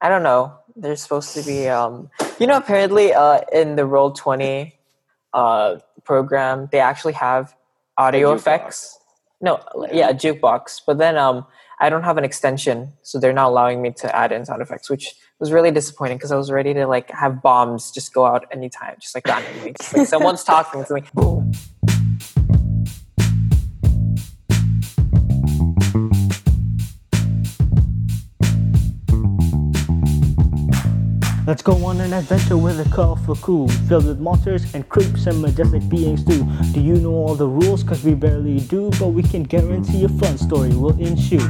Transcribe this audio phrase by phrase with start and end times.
[0.00, 0.54] I don't know.
[0.76, 4.72] There's supposed to be um you know apparently uh in the Roll20
[5.32, 7.54] uh program they actually have
[7.96, 8.98] audio effects.
[9.40, 9.60] No,
[9.92, 10.82] yeah, a jukebox.
[10.86, 11.46] But then um
[11.80, 14.90] I don't have an extension, so they're not allowing me to add in sound effects,
[14.90, 18.46] which was really disappointing because I was ready to like have bombs just go out
[18.50, 19.74] anytime, just like randomly.
[19.80, 21.52] Just, like someone's talking to me, boom.
[31.48, 35.40] Let's go on an adventure with a colorful crew Filled with monsters and creeps and
[35.40, 37.82] majestic beings too Do you know all the rules?
[37.82, 41.40] Cause we barely do But we can guarantee a fun story will ensue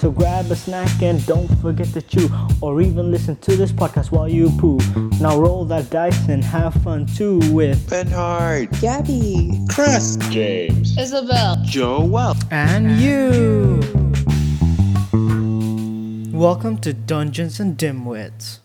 [0.00, 2.28] So grab a snack and don't forget to chew
[2.60, 4.76] Or even listen to this podcast while you poo
[5.18, 9.64] Now roll that dice and have fun too with Benhard, Gabby.
[9.70, 11.56] Chris, James, Isabel.
[11.64, 12.34] Joel.
[12.50, 13.80] And you!
[16.38, 18.58] Welcome to Dungeons and Dimwits.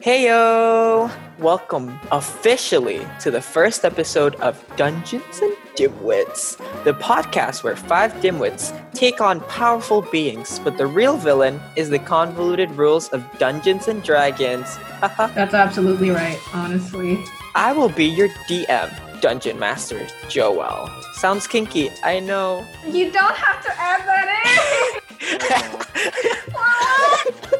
[0.00, 1.10] Heyo!
[1.40, 8.72] Welcome officially to the first episode of Dungeons and Dimwits, the podcast where five dimwits
[8.92, 14.00] take on powerful beings, but the real villain is the convoluted rules of Dungeons and
[14.04, 14.78] Dragons.
[15.18, 17.18] That's absolutely right, honestly.
[17.56, 20.88] I will be your DM, Dungeon Master Joel.
[21.14, 22.64] Sounds kinky, I know.
[22.86, 24.28] You don't have to add that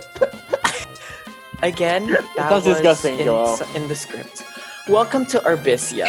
[1.62, 3.28] Again, that That's was disgusting, in,
[3.74, 4.44] in the script.
[4.88, 6.08] Welcome to Arbisia,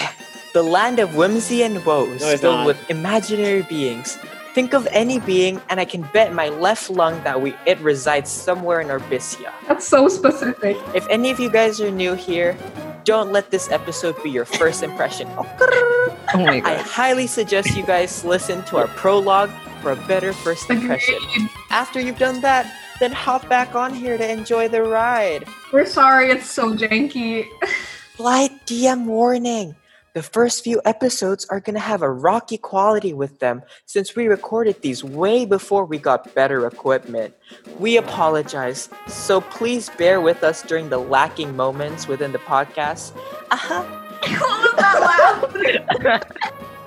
[0.53, 2.67] the land of whimsy and woes, No, filled not.
[2.67, 4.20] with imaginary beings.
[4.53, 8.30] Think of any being, and I can bet my left lung that we it resides
[8.30, 9.52] somewhere in Arbisia.
[9.67, 10.77] That's so specific.
[10.94, 12.55] If any of you guys are new here,
[13.03, 15.27] don't let this episode be your first impression.
[16.31, 16.70] Oh my God.
[16.72, 19.50] I highly suggest you guys listen to our prologue
[19.81, 21.17] for a better first impression.
[21.72, 25.45] After you've done that, then hop back on here to enjoy the ride.
[25.72, 27.47] We're sorry it's so janky.
[28.16, 29.75] Flight DM warning.
[30.14, 34.27] The first few episodes are going to have a rocky quality with them since we
[34.27, 37.36] recorded these way before we got better equipment.
[37.77, 43.15] We apologize, so please bear with us during the lacking moments within the podcast.
[43.52, 43.83] Uh-huh.
[44.39, 46.23] what was that laugh?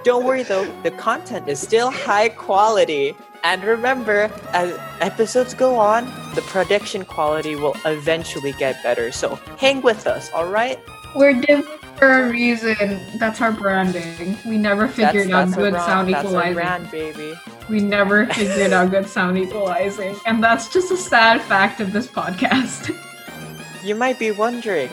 [0.04, 3.14] Don't worry though, the content is still high quality.
[3.44, 6.04] And remember, as episodes go on,
[6.34, 9.10] the production quality will eventually get better.
[9.10, 10.78] So hang with us, alright?
[11.14, 13.00] We're different for a reason.
[13.18, 14.38] That's our branding.
[14.46, 16.54] We never figured out our good brand- sound that's our equalizing.
[16.54, 17.34] brand, baby.
[17.68, 20.14] We never figured out good sound equalizing.
[20.24, 22.96] And that's just a sad fact of this podcast.
[23.84, 24.88] You might be wondering,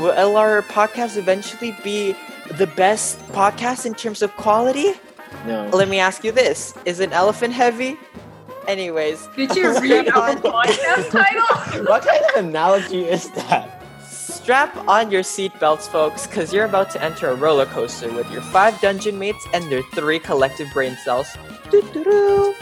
[0.00, 2.16] will our podcast eventually be
[2.56, 4.94] the best podcast in terms of quality?
[5.46, 5.68] No.
[5.72, 7.96] Let me ask you this: Is an elephant heavy?
[8.66, 11.84] Anyways, Did you read our podcast title?
[11.86, 13.74] what kind of analogy is that?
[14.06, 18.40] strap on your seatbelts, folks, because you're about to enter a roller coaster with your
[18.40, 21.28] five dungeon mates and their three collective brain cells.
[21.70, 22.54] Doo-doo-doo.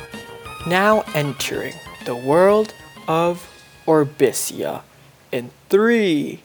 [0.67, 2.75] Now entering the world
[3.07, 3.49] of
[3.87, 4.83] Orbisia
[5.31, 6.43] in three,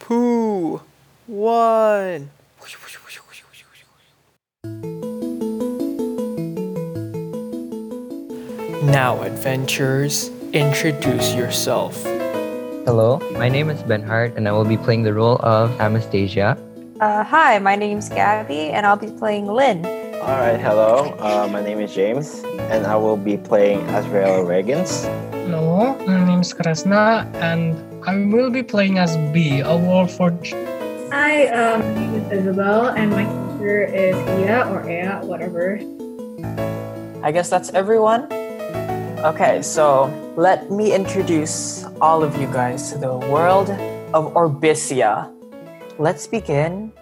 [0.00, 0.82] two,
[1.26, 2.30] one.
[8.84, 11.96] Now, adventurers, introduce yourself.
[12.84, 16.58] Hello, my name is Benhard, and I will be playing the role of Anastasia.
[17.00, 19.86] Uh, hi, my name's Gabby, and I'll be playing Lynn.
[20.20, 21.16] All right, hello.
[21.18, 25.08] Uh, my name is James, and I will be playing Azrael Regans.
[25.32, 30.52] Hello, my name is Kresna, and I will be playing as B, a Warforged.
[31.10, 35.80] Hi, um, my name is Isabel, and my character is Ia or Ea, whatever.
[37.24, 38.28] I guess that's everyone.
[39.24, 43.70] Okay, so let me introduce all of you guys to the world
[44.12, 45.32] of Orbisia.
[45.98, 46.92] Let's begin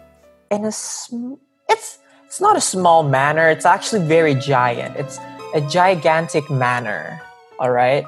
[0.49, 4.95] in a sm- it's it's not a small manor, it's actually very giant.
[4.95, 5.19] It's
[5.53, 7.21] a gigantic manor.
[7.59, 8.07] All right?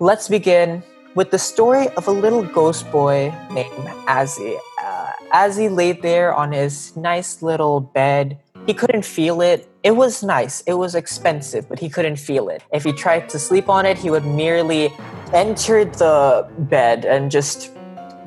[0.00, 0.82] Let's begin
[1.14, 4.56] with the story of a little ghost boy named Azzy.
[4.80, 8.40] Uh, Azzy laid there on his nice little bed.
[8.64, 9.68] He couldn't feel it.
[9.82, 10.62] It was nice.
[10.62, 12.62] It was expensive, but he couldn't feel it.
[12.72, 14.92] If he tried to sleep on it, he would merely
[15.34, 17.72] enter the bed and just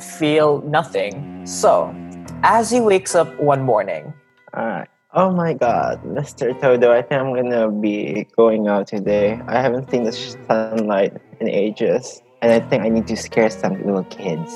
[0.01, 1.45] feel nothing.
[1.45, 1.95] So,
[2.43, 4.13] as he wakes up one morning,
[4.53, 4.87] All right.
[5.13, 6.51] Oh my God, Mr.
[6.59, 9.39] Todo, I think I'm gonna be going out today.
[9.47, 13.79] I haven't seen the sunlight in ages, and I think I need to scare some
[13.85, 14.51] little kids.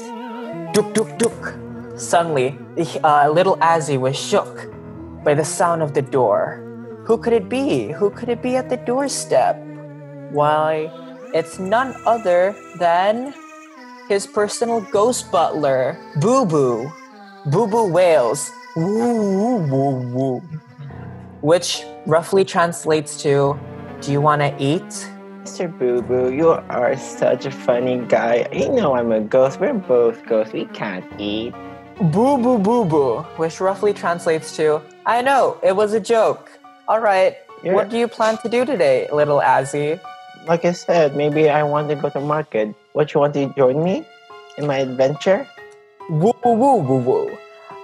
[0.73, 1.55] Duk duk duk.
[1.95, 2.59] Suddenly,
[3.05, 4.67] uh, little Azzy was shook
[5.23, 6.68] by the sound of the door.
[7.09, 7.87] Who could it be?
[7.87, 9.57] Who could it be at the doorstep?
[10.29, 10.93] Why,
[11.33, 13.33] it's none other than
[14.07, 16.93] his personal ghost butler, Boo Boo.
[17.47, 18.51] Boo Boo Wales.
[18.75, 20.41] Woo, woo, woo.
[21.41, 23.59] Which roughly translates to
[24.01, 25.09] Do you want to eat?
[25.41, 25.65] Mr.
[25.79, 28.47] Boo Boo, you are such a funny guy.
[28.53, 29.59] You know I'm a ghost.
[29.59, 30.53] We're both ghosts.
[30.53, 31.55] We can't eat.
[32.13, 36.58] Boo Boo Boo Boo, which roughly translates to I know, it was a joke.
[36.89, 39.99] All right, You're- what do you plan to do today, little Azzy?
[40.47, 42.73] Like I said, maybe I want to go to market.
[42.93, 44.07] What you want to join me
[44.57, 45.45] in my adventure?
[46.09, 47.37] Woo woo woo woo woo.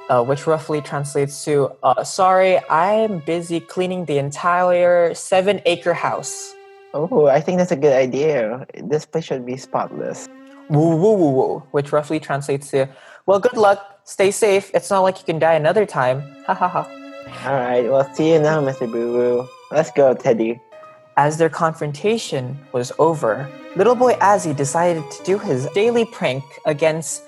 [0.10, 6.56] Uh, which roughly translates to uh, Sorry, I'm busy cleaning the entire seven acre house.
[6.96, 8.66] Oh, I think that's a good idea.
[8.74, 10.28] This place should be spotless.
[10.72, 11.64] Woo woo woo woo.
[11.78, 12.90] Which roughly translates to
[13.28, 14.02] Well, good luck.
[14.06, 14.72] Stay safe.
[14.74, 16.24] It's not like you can die another time.
[16.48, 17.05] Ha ha ha.
[17.28, 18.92] All right, well, see you now, Mr.
[18.92, 19.50] Boo Boo.
[19.72, 20.62] Let's go, Teddy.
[21.18, 27.24] As their confrontation was over, little boy Azzy decided to do his daily prank against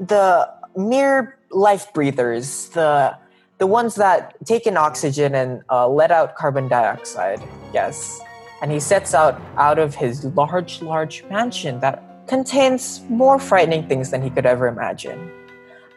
[0.00, 3.16] the mere life breathers, the
[3.58, 7.42] the ones that take in oxygen and uh, let out carbon dioxide.
[7.72, 8.20] Yes,
[8.62, 14.10] and he sets out out of his large, large mansion that contains more frightening things
[14.10, 15.30] than he could ever imagine.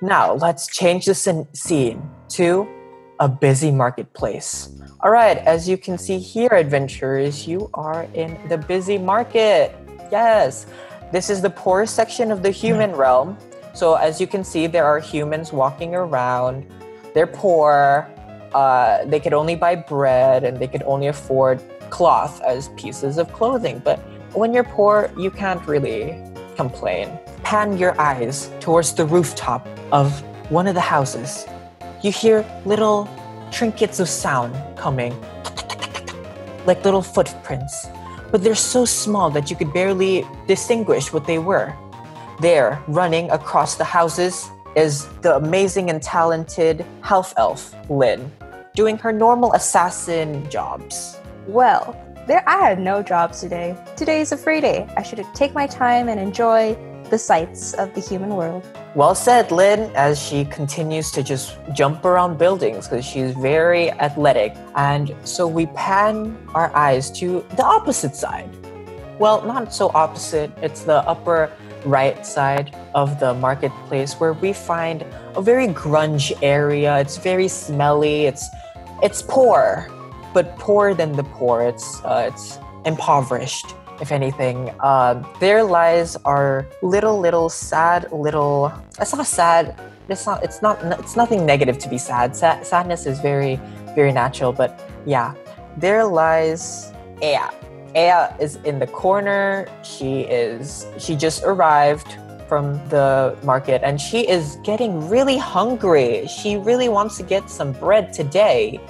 [0.01, 2.67] Now let's change the scene to
[3.19, 4.69] a busy marketplace.
[5.01, 9.75] All right, as you can see here, adventurers, you are in the busy market.
[10.11, 10.65] Yes,
[11.11, 13.37] this is the poorest section of the human realm.
[13.73, 16.65] So, as you can see, there are humans walking around.
[17.13, 18.09] They're poor.
[18.53, 23.31] Uh, they could only buy bread and they could only afford cloth as pieces of
[23.31, 23.79] clothing.
[23.83, 23.99] But
[24.33, 26.21] when you're poor, you can't really
[26.55, 27.19] complain.
[27.43, 30.21] Pan your eyes towards the rooftop of
[30.51, 31.45] one of the houses
[32.01, 33.09] you hear little
[33.51, 35.13] trinkets of sound coming,
[36.65, 37.87] like little footprints,
[38.31, 41.73] but they're so small that you could barely distinguish what they were.
[42.39, 48.31] There, running across the houses, is the amazing and talented half elf, Lynn,
[48.75, 51.17] doing her normal assassin jobs.
[51.47, 51.97] Well,
[52.27, 53.75] there I had no jobs today.
[53.97, 54.87] Today is a free day.
[54.95, 56.77] I should take my time and enjoy
[57.09, 58.63] the sights of the human world.
[58.95, 64.55] Well said, Lynn, as she continues to just jump around buildings because she's very athletic.
[64.75, 68.49] And so we pan our eyes to the opposite side.
[69.19, 71.51] Well, not so opposite, it's the upper
[71.85, 75.05] right side of the marketplace where we find
[75.35, 76.97] a very grunge area.
[76.97, 78.49] It's very smelly, it's
[79.03, 79.87] it's poor,
[80.33, 81.61] but poorer than the poor.
[81.61, 84.71] It's uh, it's impoverished if anything.
[84.79, 88.71] Uh, their lives are little, little sad, little.
[88.99, 89.79] It's not sad.
[90.07, 90.43] It's not.
[90.43, 90.81] It's not.
[90.99, 92.35] It's nothing negative to be sad.
[92.35, 93.59] Sa- sadness is very,
[93.95, 94.51] very natural.
[94.51, 95.33] But yeah,
[95.77, 96.91] there lies
[97.21, 97.49] Ea.
[97.95, 99.67] Ea is in the corner.
[99.83, 100.87] She is.
[100.97, 102.17] She just arrived
[102.47, 106.25] from the market and she is getting really hungry.
[106.27, 108.81] She really wants to get some bread today.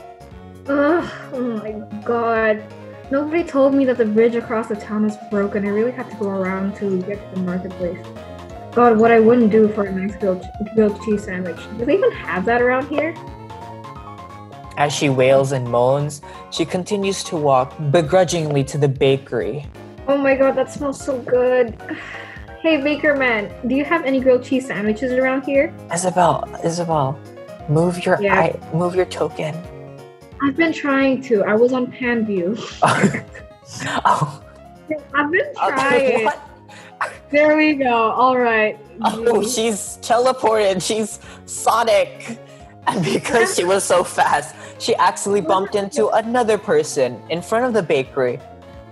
[0.67, 1.71] Oh my
[2.05, 2.63] god.
[3.11, 5.65] Nobody told me that the bridge across the town is broken.
[5.65, 8.05] I really had to go around to get to the marketplace.
[8.73, 10.45] God, what I wouldn't do for a nice grilled,
[10.75, 11.57] grilled cheese sandwich.
[11.79, 13.15] Do they even have that around here?
[14.77, 16.21] As she wails and moans,
[16.51, 19.65] she continues to walk begrudgingly to the bakery.
[20.07, 21.75] Oh my god, that smells so good.
[22.61, 25.73] Hey, Baker Man, do you have any grilled cheese sandwiches around here?
[25.93, 27.17] Isabel, Isabel,
[27.69, 28.37] move your Yeah.
[28.37, 29.55] eye, move your token.
[30.41, 31.43] I've been trying to.
[31.43, 32.57] I was on Panview.
[34.05, 34.43] oh,
[35.13, 36.25] I've been okay, trying.
[36.25, 36.49] what?
[37.29, 38.11] There we go.
[38.11, 38.77] All right.
[39.03, 40.81] Oh, she's teleported.
[40.81, 42.39] She's Sonic.
[42.87, 47.73] And because she was so fast, she actually bumped into another person in front of
[47.73, 48.39] the bakery.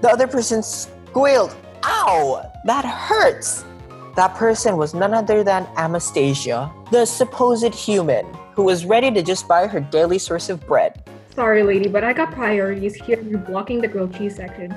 [0.02, 2.52] The other person squealed, Ow!
[2.66, 3.66] That hurts!
[4.16, 9.48] That person was none other than Anastasia, the supposed human who was ready to just
[9.48, 11.04] buy her daily source of bread.
[11.38, 13.22] Sorry, lady, but I got priorities here.
[13.22, 14.74] You're blocking the grilled cheese section.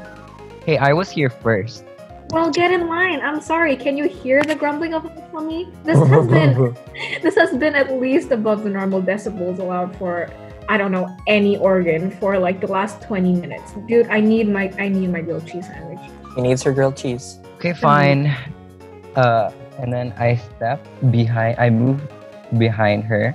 [0.67, 1.87] Hey, I was here first.
[2.33, 3.23] Well, get in line.
[3.23, 3.75] I'm sorry.
[3.77, 5.73] Can you hear the grumbling of my tummy?
[5.85, 6.77] This has been
[7.23, 10.29] this has been at least above the normal decibels allowed for
[10.69, 13.73] I don't know any organ for like the last 20 minutes.
[13.89, 16.13] Dude, I need my I need my grilled cheese sandwich.
[16.37, 17.39] He needs her grilled cheese.
[17.57, 18.37] Okay, fine.
[19.17, 21.59] Uh, and then I step behind.
[21.59, 22.03] I move
[22.59, 23.35] behind her,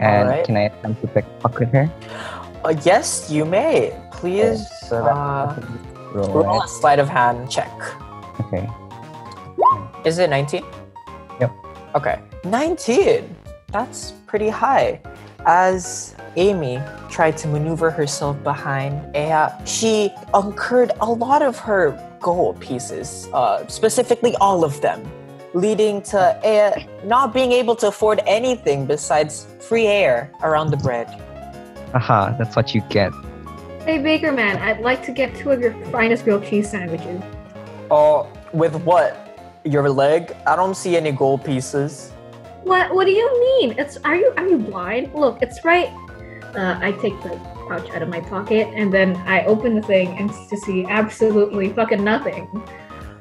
[0.00, 0.44] and Alright.
[0.44, 1.86] can I attempt to pickpocket her?
[2.64, 3.96] Uh, yes, you may.
[4.12, 5.58] Please So uh,
[6.12, 7.72] roll, roll a sleight of hand check.
[8.40, 8.68] Okay.
[10.04, 10.64] Is it 19?
[11.40, 11.52] Yep.
[11.94, 12.20] Okay.
[12.44, 13.36] 19!
[13.72, 15.00] That's pretty high.
[15.46, 22.60] As Amy tried to maneuver herself behind Ea, she incurred a lot of her gold
[22.60, 25.02] pieces, uh, specifically all of them,
[25.54, 31.08] leading to Aya not being able to afford anything besides free air around the bread.
[31.94, 33.12] Aha, that's what you get.
[33.84, 37.22] Hey, Baker Man, I'd like to get two of your finest grilled cheese sandwiches.
[37.90, 39.26] Oh, with what?
[39.64, 40.36] Your leg?
[40.46, 42.12] I don't see any gold pieces.
[42.62, 42.94] What?
[42.94, 43.74] What do you mean?
[43.78, 45.14] It's are you are you blind?
[45.14, 45.88] Look, it's right.
[46.54, 47.30] Uh, I take the
[47.68, 51.72] pouch out of my pocket and then I open the thing and to see absolutely
[51.72, 52.48] fucking nothing.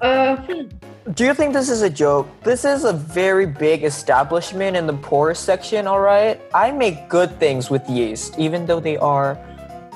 [0.01, 0.67] Uh, hmm.
[1.07, 2.27] Do you think this is a joke?
[2.43, 6.39] This is a very big establishment in the poor section, alright?
[6.53, 9.39] I make good things with yeast, even though they are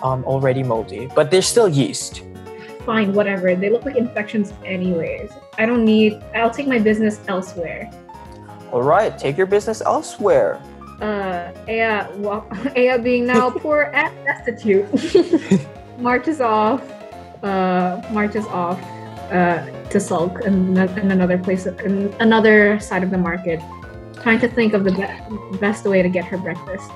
[0.01, 2.23] um, already moldy, but they're still yeast.
[2.85, 3.53] fine, whatever.
[3.55, 5.31] They look like infections anyways.
[5.57, 6.21] I don't need.
[6.35, 7.91] I'll take my business elsewhere.
[8.71, 10.59] Alright, take your business elsewhere.
[10.99, 14.87] Uh, Aya, well, Aya being now poor and destitute,
[15.99, 16.81] marches off.
[17.43, 18.79] Uh, marches off.
[19.31, 23.59] Uh, to sulk in, in another place, in another side of the market,
[24.21, 26.91] trying to think of the be- best way to get her breakfast.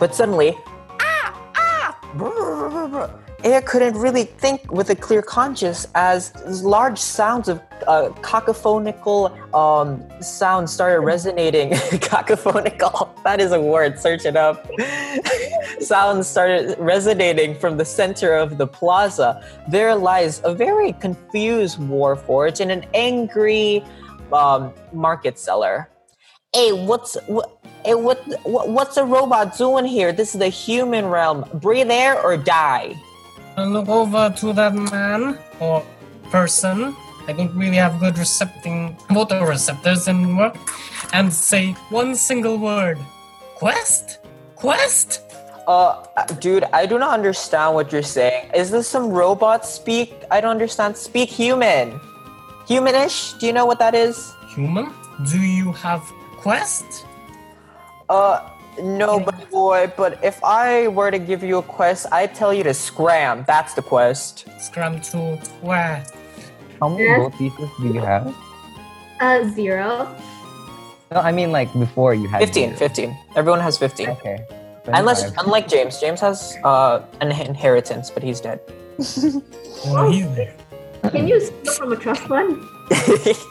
[0.00, 0.58] But suddenly,
[1.00, 6.32] ah, ah, brr, brr, brr, Aya couldn't really think with a clear conscience as
[6.62, 11.70] large sounds of uh, cacophonical um, sounds started resonating.
[12.10, 14.70] cacophonical, that is a word, search it up.
[15.80, 19.44] sounds started resonating from the center of the plaza.
[19.68, 23.84] There lies a very confused Warforged and an angry
[24.32, 25.88] um, market seller.
[26.54, 27.58] Hey, what's what?
[27.84, 28.68] Hey, what, what?
[28.68, 30.12] What's a robot doing here?
[30.12, 31.44] This is the human realm.
[31.54, 32.94] Breathe air or die.
[33.56, 35.84] I look over to that man or
[36.30, 36.96] person.
[37.28, 40.52] I don't really have good recepting photoreceptors anymore,
[41.12, 42.98] and say one single word:
[43.56, 44.18] quest,
[44.56, 45.20] quest.
[45.68, 46.02] Uh,
[46.40, 48.50] dude, I do not understand what you're saying.
[48.54, 50.14] Is this some robot speak?
[50.30, 50.96] I don't understand.
[50.96, 52.00] Speak human.
[52.66, 53.38] Humanish?
[53.38, 54.32] Do you know what that is?
[54.54, 54.92] Human,
[55.30, 56.02] do you have
[56.38, 57.06] quest?
[58.08, 58.48] Uh,
[58.80, 62.62] no, but boy, but if I were to give you a quest, I'd tell you
[62.64, 63.44] to scram.
[63.46, 64.46] That's the quest.
[64.58, 66.04] Scram to where?
[66.80, 67.18] How many Yes.
[67.18, 68.34] gold pieces do you have?
[69.20, 70.08] Uh, zero.
[71.12, 72.78] No, I mean like before you had 15, zero.
[72.78, 73.18] 15.
[73.36, 74.08] Everyone has 15.
[74.10, 74.38] Okay.
[74.86, 75.44] Unless, 25.
[75.44, 76.00] unlike James.
[76.00, 78.60] James has uh, an inheritance, but he's dead.
[79.84, 80.54] Oh, he's there.
[81.10, 82.56] Can you steal from a trust fund?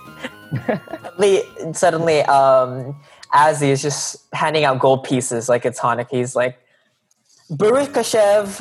[0.65, 1.41] suddenly,
[1.73, 2.95] suddenly, um,
[3.33, 6.09] Azzy is just handing out gold pieces like it's Hanukkah.
[6.09, 6.59] He's like,
[7.49, 8.59] Baruch Kashev.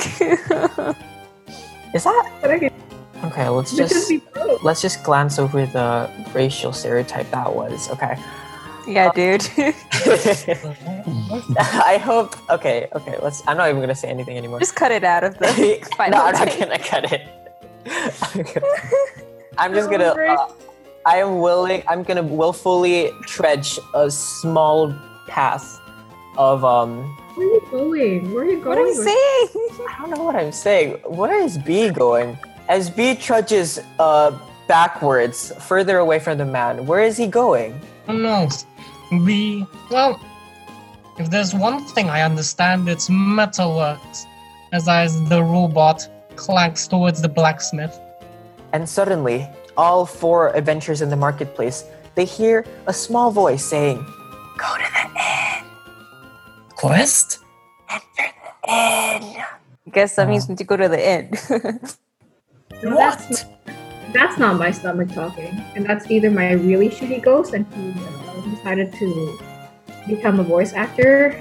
[1.94, 2.70] is that
[3.24, 3.48] okay?
[3.48, 4.12] Let's just
[4.62, 7.90] let's just glance over the racial stereotype that was.
[7.90, 8.16] Okay.
[8.86, 9.46] Yeah, dude.
[11.58, 12.36] I hope.
[12.50, 12.88] Okay.
[12.94, 13.16] Okay.
[13.22, 13.42] Let's.
[13.46, 14.58] I'm not even gonna say anything anymore.
[14.58, 15.46] Just cut it out of the
[15.98, 17.28] no, I'm not gonna cut it.
[19.58, 20.14] I'm just gonna.
[20.14, 20.48] Uh,
[21.06, 21.82] I am willing.
[21.88, 24.94] I'm gonna willfully trudge a small
[25.28, 25.80] path
[26.36, 27.04] of um.
[27.34, 28.34] Where are you going?
[28.34, 28.68] Where are you going?
[28.68, 29.88] What are you with- saying?
[29.88, 30.98] I don't know what I'm saying.
[31.04, 32.38] Where is B going?
[32.68, 34.32] As B trudges uh
[34.68, 37.80] backwards, further away from the man, where is he going?
[38.06, 38.66] Who knows?
[39.24, 39.66] B.
[39.90, 40.20] well,
[41.18, 44.26] if there's one thing I understand, it's metalworks.
[44.72, 47.98] As as the robot clanks towards the blacksmith.
[48.72, 49.48] And suddenly,
[49.80, 51.84] all four adventurers in the marketplace,
[52.14, 53.96] they hear a small voice saying,
[54.60, 55.64] "Go to the inn.
[56.76, 57.40] Quest?
[57.88, 58.04] Enter
[58.68, 59.44] the inn."
[59.90, 61.32] Guess that means we need to go to the end.
[62.84, 63.44] No, That's,
[64.12, 68.54] that's not my stomach talking, and that's either my really shitty ghost, and he uh,
[68.54, 69.38] decided to
[70.06, 71.40] become a voice actor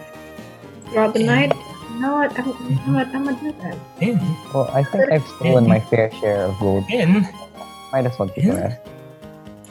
[0.89, 1.51] throughout the night.
[1.91, 2.31] You know what?
[2.39, 3.08] I'm, you know what?
[3.13, 3.77] I'm gonna do that.
[4.00, 4.17] In,
[4.53, 6.86] Well, I think I've stolen my fair share of gold.
[6.89, 7.27] in,
[7.91, 8.81] Might as well get the rest.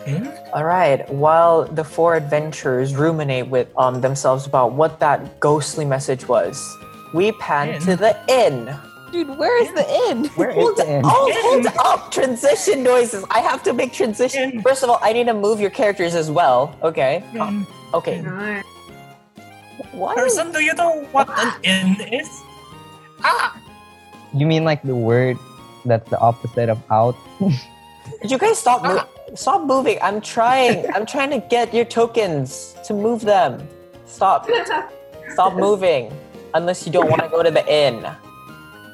[0.07, 0.27] in.
[0.55, 1.09] All right.
[1.11, 6.59] While the four adventurers ruminate with um, themselves about what that ghostly message was,
[7.15, 7.81] we pan Inn?
[7.83, 8.75] to the inn.
[9.13, 10.27] Dude, where is the inn?
[10.37, 11.03] Where is Hold, the inn?
[11.05, 12.11] oh, hold up!
[12.13, 13.25] Transition noises.
[13.31, 14.51] I have to make transition.
[14.53, 14.63] Inn.
[14.63, 16.77] First of all, I need to move your characters as well.
[16.83, 17.25] Okay.
[17.39, 18.21] Uh, okay.
[18.27, 18.65] Alright.
[19.93, 20.15] Why?
[20.15, 22.29] Person, do you know what an inn is?
[23.25, 23.57] Ah,
[24.35, 25.39] You mean like the word
[25.87, 27.17] that's the opposite of out?
[28.23, 28.83] Did you guys stop?
[28.83, 29.99] Mo- stop moving.
[30.03, 30.85] I'm trying.
[30.95, 33.67] I'm trying to get your tokens to move them.
[34.07, 34.49] Stop.
[35.33, 36.13] Stop moving.
[36.55, 38.03] Unless you don't want to go to the inn.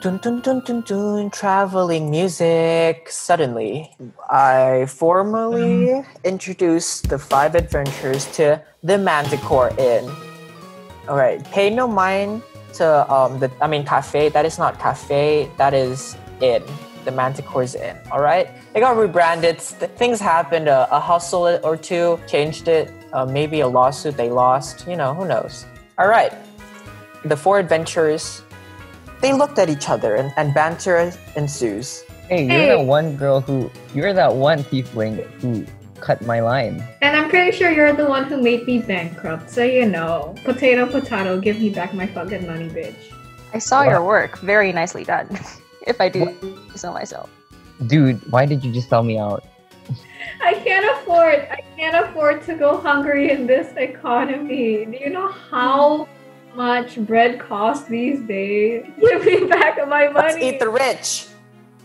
[0.03, 1.31] Dun dun dun dun dun.
[1.31, 3.09] Traveling music.
[3.09, 3.97] Suddenly,
[4.29, 10.11] I formally introduce the five adventures to the Manticore Inn.
[11.09, 11.43] All right.
[11.45, 12.43] Pay no mind
[12.75, 13.51] to um the.
[13.63, 14.29] I mean, cafe.
[14.29, 15.49] That is not cafe.
[15.57, 16.63] That is inn.
[17.05, 17.97] The Manticore's Inn.
[18.11, 19.59] All right, it got rebranded.
[19.59, 20.69] Th- things happened.
[20.69, 22.91] A, a hustle or two changed it.
[23.13, 24.87] Uh, maybe a lawsuit they lost.
[24.89, 25.67] You know, who knows?
[25.99, 26.33] All right,
[27.25, 28.43] the four adventurers.
[29.21, 32.03] They looked at each other and, and banter ensues.
[32.29, 32.69] Hey, you're Hey.
[32.69, 33.71] that one girl who.
[33.95, 35.65] You're that one tiefling who
[36.01, 36.83] cut my line.
[37.01, 40.35] And I'm pretty sure you're the one who made me bankrupt, so you know.
[40.45, 42.95] Potato, potato, give me back my fucking money, bitch.
[43.55, 43.91] I saw What?
[43.91, 44.39] your work.
[44.41, 45.29] Very nicely done.
[45.87, 46.35] if I do
[46.75, 47.31] so myself.
[47.87, 49.45] Dude, why did you just sell me out?
[50.43, 51.47] I can't afford.
[51.51, 54.85] I can't afford to go hungry in this economy.
[54.85, 56.09] Do you know how
[56.55, 58.85] much bread costs these days?
[59.01, 60.15] Give me back my money.
[60.15, 61.27] Let's eat the rich.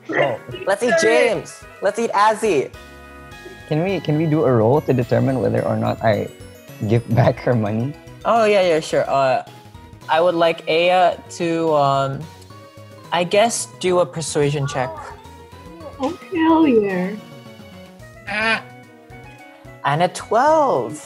[0.10, 1.64] Oh, Let's eat James.
[1.82, 2.72] Let's eat Azzy.
[3.68, 6.30] can we can we do a roll to determine whether or not I
[6.88, 7.94] give back her money?
[8.26, 9.06] Oh yeah, yeah, sure.
[9.10, 9.46] Uh,
[10.10, 12.20] I would like Aya to, um,
[13.12, 14.90] I guess, do a persuasion check.
[16.00, 17.16] Oh hell yeah!
[18.28, 18.64] Ah,
[19.86, 21.00] And a twelve.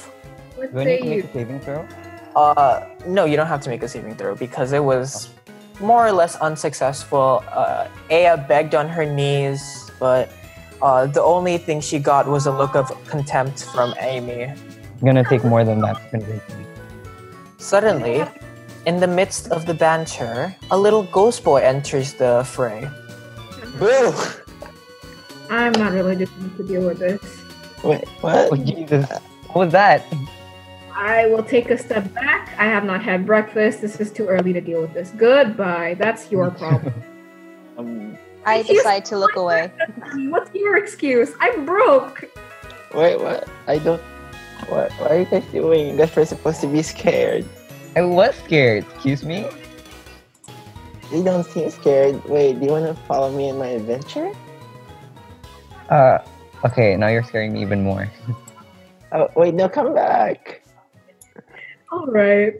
[0.55, 1.23] What Do I need to make you?
[1.29, 1.87] a saving throw?
[2.35, 5.29] Uh, no, you don't have to make a saving throw because it was
[5.79, 7.43] more or less unsuccessful.
[7.51, 10.29] Uh, Aya begged on her knees, but
[10.81, 14.51] uh, the only thing she got was a look of contempt from Amy.
[14.53, 16.65] It's gonna take more than that to convince me.
[17.57, 18.25] Suddenly,
[18.85, 22.89] in the midst of the banter, a little ghost boy enters the fray.
[23.79, 24.13] Boo!
[25.49, 27.21] I'm not really just to deal with this.
[27.83, 28.49] Wait, what?
[28.51, 29.09] Oh Jesus!
[29.47, 30.05] What was that?
[30.95, 32.55] I will take a step back.
[32.57, 33.81] I have not had breakfast.
[33.81, 35.11] This is too early to deal with this.
[35.11, 35.95] Goodbye.
[35.99, 36.93] That's your problem.
[37.77, 39.71] Um, I decide to look away.
[40.29, 41.31] What's your excuse?
[41.39, 42.29] I'm broke.
[42.93, 43.47] wait, what?
[43.67, 44.01] I don't.
[44.67, 44.91] What?
[44.93, 45.89] What are you guys doing?
[45.89, 47.45] You guys were supposed to be scared.
[47.95, 48.85] I was scared.
[48.93, 49.47] Excuse me.
[51.11, 52.23] You don't seem scared.
[52.25, 54.31] Wait, do you want to follow me in my adventure?
[55.89, 56.17] Uh,
[56.65, 56.95] okay.
[56.97, 58.09] Now you're scaring me even more.
[59.15, 60.63] Oh, wait, no, come back.
[61.91, 62.55] All right.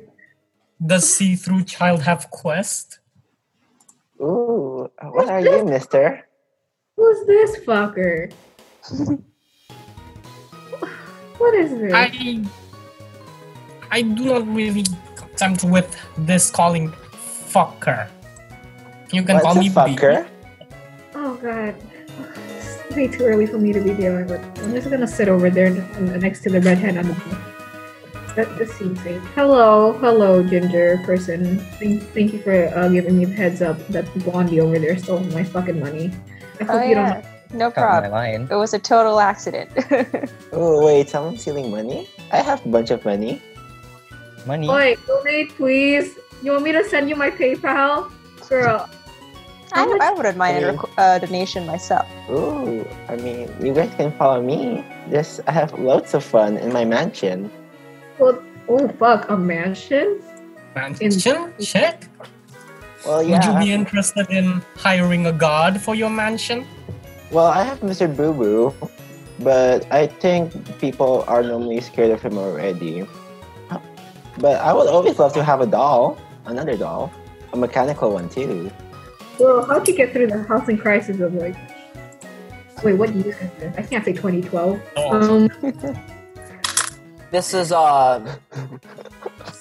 [0.86, 3.00] does see-through child have quest?
[4.22, 6.28] Ooh, what are you, mister?
[6.96, 8.32] Who's this fucker?
[11.40, 11.92] what is this?
[11.92, 12.46] I
[13.90, 14.86] I do not really
[15.34, 16.92] attempt with this calling
[17.50, 18.08] fucker.
[19.12, 19.76] You can What's call a me B.
[19.76, 20.28] fucker?
[21.16, 21.76] Oh god.
[22.58, 24.42] It's way too early for me to be dealing with.
[24.62, 25.70] I'm just gonna sit over there
[26.00, 27.16] next to the redhead on the
[28.36, 29.22] That this seems safe.
[29.36, 31.60] Hello, hello, ginger person.
[31.78, 35.20] Thank, thank you for uh, giving me the heads up that blondie over there stole
[35.38, 36.12] my fucking money.
[36.60, 37.22] I hope Oh you yeah,
[37.54, 38.48] no Cut my problem.
[38.50, 39.70] It was a total accident.
[40.54, 42.08] Oh, wait, someone's stealing money?
[42.32, 43.42] I have a bunch of money.
[44.46, 44.70] Money.
[44.70, 46.18] Oi, donate, please.
[46.42, 48.12] You want me to send you my PayPal,
[48.50, 48.90] girl?
[49.74, 52.06] I, I wouldn't mind a I mean- requ- uh, donation myself.
[52.30, 54.86] Ooh, I mean, you guys can follow me.
[55.10, 57.50] Just, I have loads of fun in my mansion.
[58.20, 58.38] Well,
[58.70, 60.22] oh fuck, a mansion?
[60.76, 61.54] Mansion?
[61.60, 62.08] Check.
[63.06, 63.36] Well, yeah.
[63.36, 66.66] Would you be interested in hiring a god for your mansion?
[67.32, 68.06] Well, I have Mr.
[68.16, 68.74] Boo Boo,
[69.40, 73.08] but I think people are normally scared of him already.
[74.40, 77.12] But I would always love to have a doll, another doll,
[77.54, 78.72] a mechanical one too.
[79.40, 81.56] Well, how'd you get through the housing crisis of like?
[82.84, 83.76] Wait, what year is this?
[83.78, 84.82] I can't say 2012.
[84.98, 85.12] Oh.
[85.22, 85.50] Um,
[87.32, 88.20] This is uh,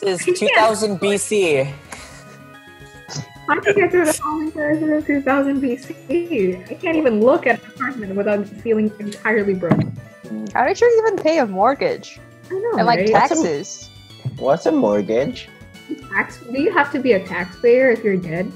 [0.02, 1.72] this is 2000 BC.
[3.46, 6.70] how'd you get through the housing crisis of 2000 BC?
[6.70, 9.80] I can't even look at an apartment without feeling entirely broke.
[10.54, 13.08] How did you even pay a mortgage I know, and like right?
[13.08, 13.88] taxes?
[14.38, 15.48] What's a mortgage?
[16.10, 16.38] Tax?
[16.40, 18.46] Do you have to be a taxpayer if you're dead?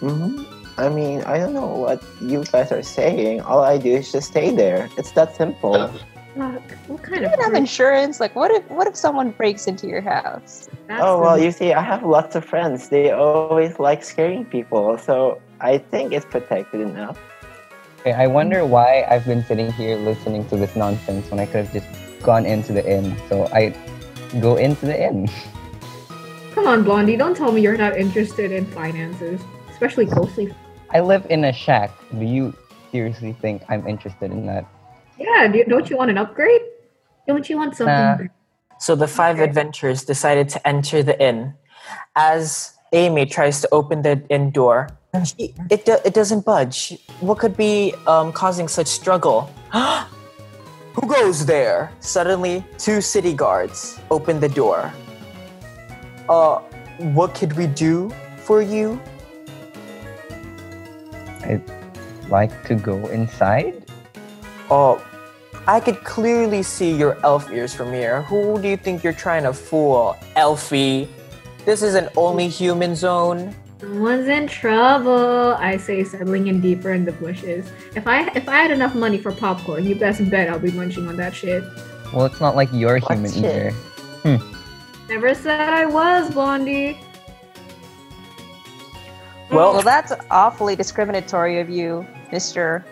[0.00, 0.42] hmm
[0.78, 3.40] I mean, I don't know what you guys are saying.
[3.40, 4.90] All I do is just stay there.
[4.98, 5.88] It's that simple.
[6.36, 7.32] Fuck, what kind You of?
[7.32, 8.20] even have insurance.
[8.20, 10.68] Like, what if what if someone breaks into your house?
[10.86, 12.90] That's Oh well, you see, I have lots of friends.
[12.90, 17.18] They always like scaring people, so I think it's protected enough.
[18.00, 21.64] Okay, I wonder why I've been sitting here listening to this nonsense when I could
[21.64, 21.88] have just
[22.22, 23.16] gone into the inn.
[23.30, 23.72] So I
[24.40, 25.28] go into the inn.
[26.54, 27.16] Come on, Blondie.
[27.16, 30.54] Don't tell me you're not interested in finances, especially ghostly.
[30.90, 31.90] I live in a shack.
[32.18, 32.54] Do you
[32.92, 34.64] seriously think I'm interested in that?
[35.18, 36.62] Yeah, do, don't you want an upgrade?
[37.26, 38.28] Don't you want something?
[38.28, 38.32] Nah.
[38.78, 39.44] So the five Okay.
[39.44, 41.54] adventurers decided to enter the inn.
[42.14, 44.88] As Amy tries to open the inn door,
[45.24, 46.98] she, it, do, it doesn't budge.
[47.20, 49.50] What could be um, causing such struggle?
[50.96, 51.92] Who goes there?
[52.00, 54.90] Suddenly, two city guards open the door.
[56.26, 56.60] Uh,
[57.12, 58.98] what could we do for you?
[61.44, 61.60] I'd
[62.30, 63.84] like to go inside.
[64.70, 65.04] Oh,
[65.66, 68.22] I could clearly see your elf ears from here.
[68.22, 71.08] Who do you think you're trying to fool, Elfie?
[71.66, 73.54] This is an only human zone.
[73.80, 75.54] Someone's in trouble.
[75.58, 77.70] I say, settling in deeper in the bushes.
[77.94, 81.06] If I if I had enough money for popcorn, you best bet I'll be munching
[81.08, 81.62] on that shit.
[82.14, 83.74] Well, it's not like you're What human shit?
[84.24, 84.42] either.
[85.08, 86.98] Never said I was, Blondie.
[89.50, 92.84] Well, Well, that's awfully discriminatory of you, Mister.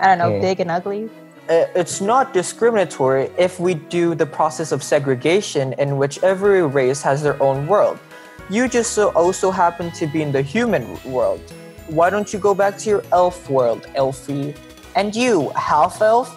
[0.00, 0.40] I don't know, Okay.
[0.40, 1.10] big and ugly.
[1.48, 7.02] Uh, it's not discriminatory if we do the process of segregation in which every race
[7.02, 7.98] has their own world.
[8.50, 11.40] You just so also happen to be in the human world.
[11.86, 14.56] Why don't you go back to your elf world, Elfie?
[14.96, 16.36] And you, half elf,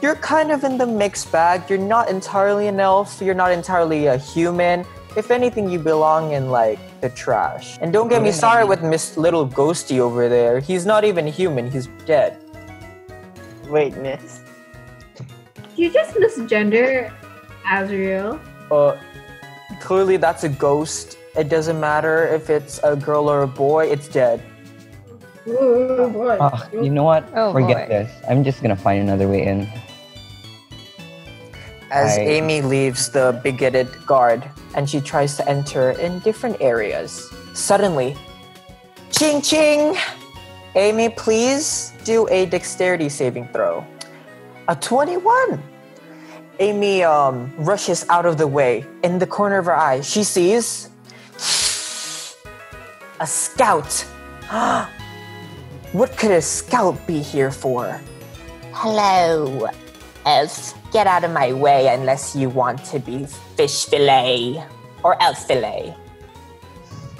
[0.00, 1.68] you're kind of in the mixed bag.
[1.68, 4.86] You're not entirely an elf, you're not entirely a human.
[5.18, 7.76] If anything, you belong in like the trash.
[7.82, 10.60] And don't get me started with Miss Little Ghosty over there.
[10.60, 12.42] He's not even human, he's dead.
[13.68, 14.40] Wait, miss.
[15.76, 17.12] You just misgender
[17.64, 18.40] Azriel.
[18.70, 18.96] Uh,
[19.78, 21.18] clearly that's a ghost.
[21.36, 24.42] It doesn't matter if it's a girl or a boy, it's dead.
[25.46, 26.36] Ooh, boy.
[26.40, 27.24] Ah, you know what?
[27.34, 27.94] Oh, Forget boy.
[28.04, 28.10] this.
[28.28, 29.68] I'm just gonna find another way in.
[31.90, 34.42] As I- Amy leaves the bigoted guard
[34.74, 38.16] and she tries to enter in different areas, suddenly,
[39.10, 39.96] ching ching!
[40.76, 43.84] Amy, please do a dexterity saving throw.
[44.68, 45.60] A 21!
[46.60, 48.84] Amy um, rushes out of the way.
[49.02, 50.89] In the corner of her eye, she sees
[53.20, 53.92] a scout.
[55.92, 58.00] what could a scout be here for?
[58.72, 59.68] Hello,
[60.24, 60.74] elf.
[60.90, 64.64] Get out of my way unless you want to be fish fillet
[65.04, 65.94] or elf fillet.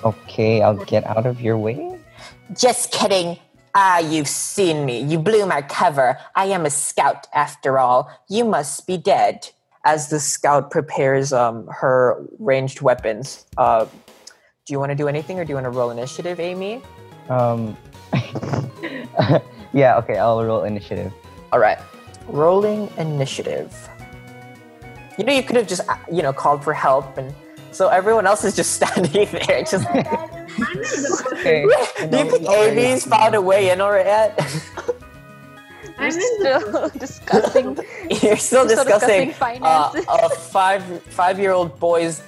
[0.03, 1.99] Okay, I'll get out of your way.
[2.59, 3.39] Just kidding.
[3.75, 5.01] Ah, you've seen me.
[5.03, 6.19] You blew my cover.
[6.35, 8.11] I am a scout after all.
[8.29, 9.49] You must be dead.
[9.85, 13.87] As the scout prepares um, her ranged weapons, uh,
[14.71, 16.81] do you want to do anything or do you want to roll initiative, Amy?
[17.29, 17.77] Um.
[19.73, 19.99] yeah.
[19.99, 21.13] Okay, I'll roll initiative.
[21.51, 21.77] All right.
[22.29, 23.75] Rolling initiative.
[25.19, 27.35] You know, you could have just, uh, you know, called for help, and
[27.73, 29.65] so everyone else is just standing there.
[29.65, 29.99] Just, do
[31.35, 31.63] Okay.
[31.63, 34.39] you think Amy's found a way in or yet?
[35.99, 37.77] I'm in Still discussing.
[38.09, 42.23] You're still Still discussing, discussing uh, a five five year old boy's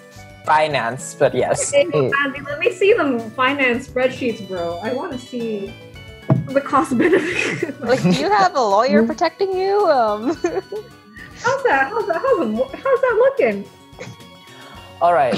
[0.44, 1.72] finance, but yes.
[1.72, 2.10] Hey, Hey.
[2.24, 4.78] Andy, let me see the finance spreadsheets, bro.
[4.82, 5.72] I want to see
[6.46, 7.80] the cost benefit.
[7.80, 9.86] like, do you have a lawyer protecting you?
[9.88, 10.28] Um,
[11.42, 11.88] how's that?
[11.90, 12.16] How's that?
[12.20, 13.64] How's, it- how's that looking?
[15.00, 15.34] All right.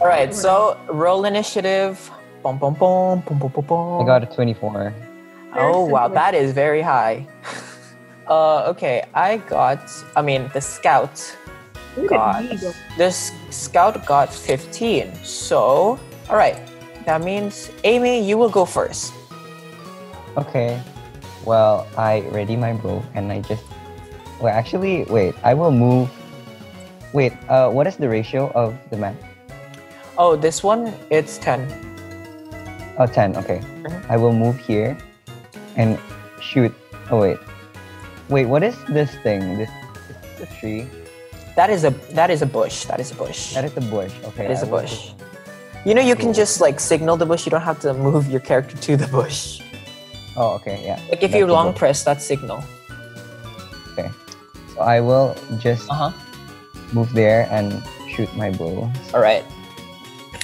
[0.00, 0.34] All right.
[0.34, 2.10] So roll initiative.
[2.42, 4.02] Boom, boom, boom, boom, boom, boom, boom.
[4.02, 4.92] I got a 24.
[5.54, 7.26] Oh wow, that is very high.
[8.28, 9.90] Uh, okay, I got.
[10.16, 11.41] I mean, the scout Look
[12.08, 12.44] got.
[12.44, 12.72] at me go.
[12.96, 15.14] This scout got 15.
[15.24, 16.56] So, all right,
[17.04, 19.12] that means Amy, you will go first.
[20.36, 20.80] Okay.
[21.44, 23.64] Well, I ready my bow and I just.
[24.40, 25.34] Well, actually, wait.
[25.42, 26.10] I will move.
[27.12, 27.32] Wait.
[27.48, 29.14] Uh, what is the ratio of the map?
[30.16, 31.66] Oh, this one, it's 10.
[32.98, 33.36] Oh, 10.
[33.36, 33.60] Okay.
[33.82, 34.10] Mhm.
[34.10, 34.96] I will move here
[35.76, 35.98] and
[36.40, 36.72] shoot.
[37.10, 37.38] Oh wait.
[38.28, 38.46] Wait.
[38.46, 39.58] What is this thing?
[39.58, 39.70] This.
[40.08, 40.86] This is a tree.
[41.56, 42.84] That is a that is a bush.
[42.86, 43.52] That is a bush.
[43.54, 44.12] That is a bush.
[44.24, 44.42] Okay.
[44.48, 44.90] That is I a bush.
[44.90, 45.14] just-
[45.84, 47.44] You know, you can just like signal the bush.
[47.44, 49.60] You don't have to move your character to the bush.
[50.36, 50.78] Oh, okay.
[50.84, 50.96] Yeah.
[51.10, 52.62] Like if That's you long press that signal.
[53.92, 54.08] Okay,
[54.74, 56.12] so I will just Uh huh.
[56.94, 57.82] move there and
[58.14, 58.88] shoot my bow.
[59.12, 59.44] All right.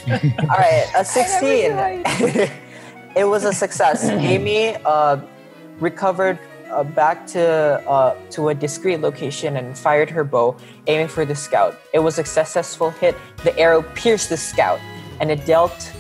[0.51, 0.85] All right.
[0.97, 1.73] A sixteen.
[3.17, 4.05] it was a success.
[4.35, 5.17] Amy uh,
[5.81, 6.39] recovered
[6.71, 7.43] uh, back to
[7.89, 11.79] uh, to a discreet location and fired her bow, aiming for the scout.
[11.93, 13.17] It was a successful hit.
[13.45, 14.81] The arrow pierced the scout,
[15.21, 15.93] and it dealt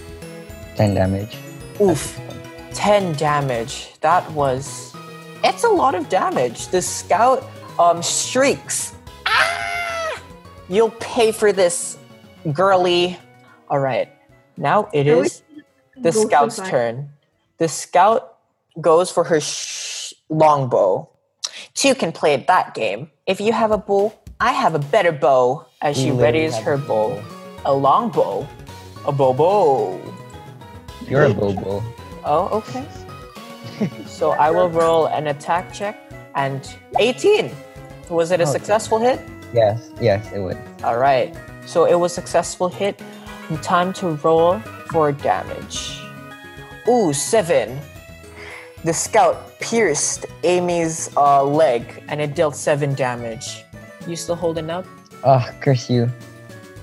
[0.76, 1.36] 10 damage.
[1.80, 2.18] oof,
[2.72, 3.94] ten damage.
[4.00, 4.94] That was
[5.44, 6.68] it's a lot of damage.
[6.68, 7.44] The scout
[7.78, 8.94] um, shrieks.
[9.26, 10.22] Ah!
[10.68, 11.98] You'll pay for this,
[12.52, 13.18] girly.
[13.68, 14.08] All right,
[14.56, 15.42] now it Are we is
[15.96, 17.10] the scout's turn.
[17.58, 18.38] The scout
[18.80, 19.97] goes for her sh-
[20.28, 21.08] longbow.
[21.74, 23.10] Two can play that game.
[23.26, 25.66] If you have a bow, I have a better bow.
[25.80, 27.22] As she literally readies her a bow,
[27.64, 28.46] a longbow,
[29.06, 30.00] a bow bow.
[31.06, 31.82] You're a bobo.
[32.24, 32.84] Oh, okay.
[34.06, 35.96] so I will roll an attack check
[36.34, 37.50] and 18.
[38.10, 38.52] Was it a Okay.
[38.52, 39.20] successful hit?
[39.54, 40.58] Yes, yes, it would.
[40.84, 41.34] All right.
[41.64, 43.00] So it was successful hit.
[43.62, 44.58] Time to roll
[44.90, 45.98] for damage.
[46.86, 47.80] Ooh, seven.
[48.84, 53.64] The scout pierced Amy's uh, leg and it dealt seven damage.
[54.06, 54.86] You still holding up?
[55.24, 56.10] Oh, curse you.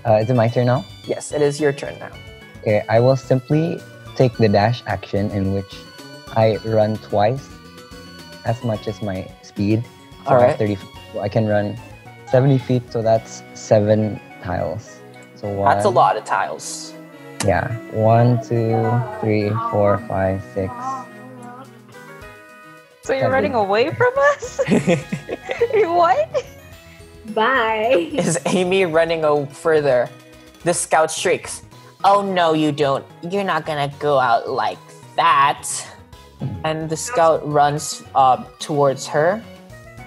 [0.06, 0.86] Uh, is it my turn now?
[1.06, 2.12] Yes, it is your turn now.
[2.62, 3.80] Okay, I will simply
[4.16, 5.76] take the dash action in which
[6.36, 7.48] I run twice
[8.44, 9.84] as much as my speed.
[10.26, 10.58] So I Alright.
[10.58, 10.78] 30.
[11.14, 11.78] So I can run
[12.28, 15.00] 70 feet, so that's seven tiles.
[15.36, 16.94] So one, That's a lot of tiles.
[17.46, 17.76] Yeah.
[17.92, 18.82] One, two,
[19.22, 20.72] three, four, five, six.
[23.06, 24.60] So you're running away from us?
[25.86, 26.46] what?
[27.34, 28.10] Bye.
[28.14, 30.10] is Amy running o- further?
[30.64, 31.62] The scout shrieks,
[32.04, 33.06] Oh no, you don't.
[33.30, 34.78] You're not gonna go out like
[35.16, 35.70] that.
[36.64, 39.44] And the scout runs uh, towards her.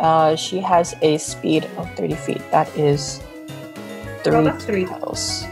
[0.01, 2.43] Uh, she has a speed of 30 feet.
[2.51, 3.23] That is
[4.23, 4.85] three Well, three.
[4.87, 5.45] tiles.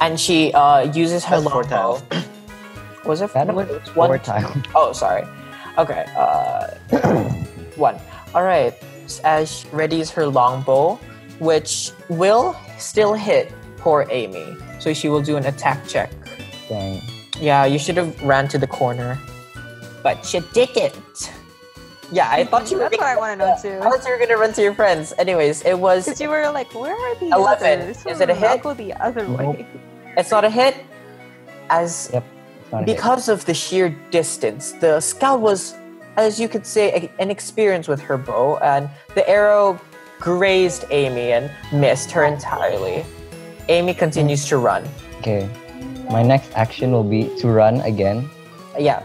[0.00, 2.02] And she uh, uses her That's four longbow.
[3.06, 4.56] Was it That was it's four one, tiles.
[4.74, 5.26] Oh, sorry.
[5.78, 6.04] Okay.
[6.16, 6.61] Uh,
[7.76, 7.96] one.
[8.34, 8.74] All right.
[9.24, 10.96] As she readies her longbow,
[11.38, 14.56] which will still hit poor Amy.
[14.78, 16.10] So she will do an attack check.
[16.68, 17.02] Dang.
[17.40, 19.18] Yeah, you should have ran to the corner,
[20.02, 21.32] but you didn't.
[22.12, 22.84] Yeah, I thought you were.
[22.84, 23.78] That's what I want to know too.
[23.84, 25.12] I thought you were gonna run to your friends.
[25.18, 26.04] Anyways, it was.
[26.04, 27.80] Because you were like, where are the 11.
[27.80, 28.06] others?
[28.06, 28.62] Is it a hit?
[28.62, 29.38] go the other Nope.
[29.56, 29.66] way.
[30.16, 30.76] It's not a hit,
[31.70, 32.22] as Yep.
[32.62, 32.96] It's not a hit.
[32.96, 35.74] because of the sheer distance, the scout was,
[36.16, 39.78] as you could say, a- inexperienced with her bow, and the arrow
[40.20, 43.04] grazed Amy and missed her entirely.
[43.68, 44.84] Amy continues to run.
[45.18, 45.48] Okay.
[46.10, 48.28] My next action will be to run again.
[48.78, 49.02] Yeah.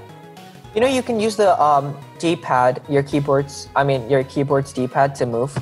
[0.76, 5.16] You know, you can use the um, D-pad, your keyboard's, I mean, your keyboard's D-pad
[5.16, 5.58] to move.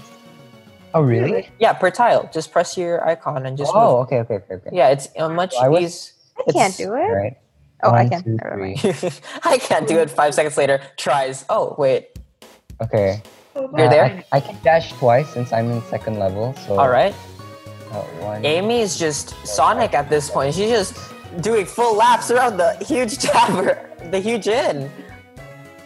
[0.94, 1.50] Oh, really?
[1.60, 2.30] Yeah, per tile.
[2.34, 4.08] Just press your icon and just Oh, move.
[4.08, 4.70] okay, okay, okay, okay.
[4.74, 6.12] Yeah, it's uh, much I was- easy.
[6.48, 7.12] I can't do it.
[7.12, 7.38] right.
[7.86, 8.24] Oh, I can.
[8.24, 9.12] Two, three.
[9.44, 10.82] I can't do it five seconds later.
[10.98, 11.46] Tries.
[11.50, 12.10] Oh, wait.
[12.82, 13.22] Okay.
[13.56, 14.24] You're Uh, there?
[14.32, 16.54] I, I can dash twice since I'm in second level.
[16.68, 16.78] So.
[16.80, 17.14] All right.
[17.92, 18.46] Uh, one.
[18.46, 20.54] Amy is just Sonic at this point.
[20.56, 20.98] She's just
[21.42, 23.78] doing full laps around the huge tavern,
[24.12, 24.92] the huge inn.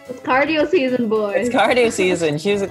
[0.07, 1.47] It's cardio season, boys.
[1.47, 2.38] It's cardio season.
[2.39, 2.63] She's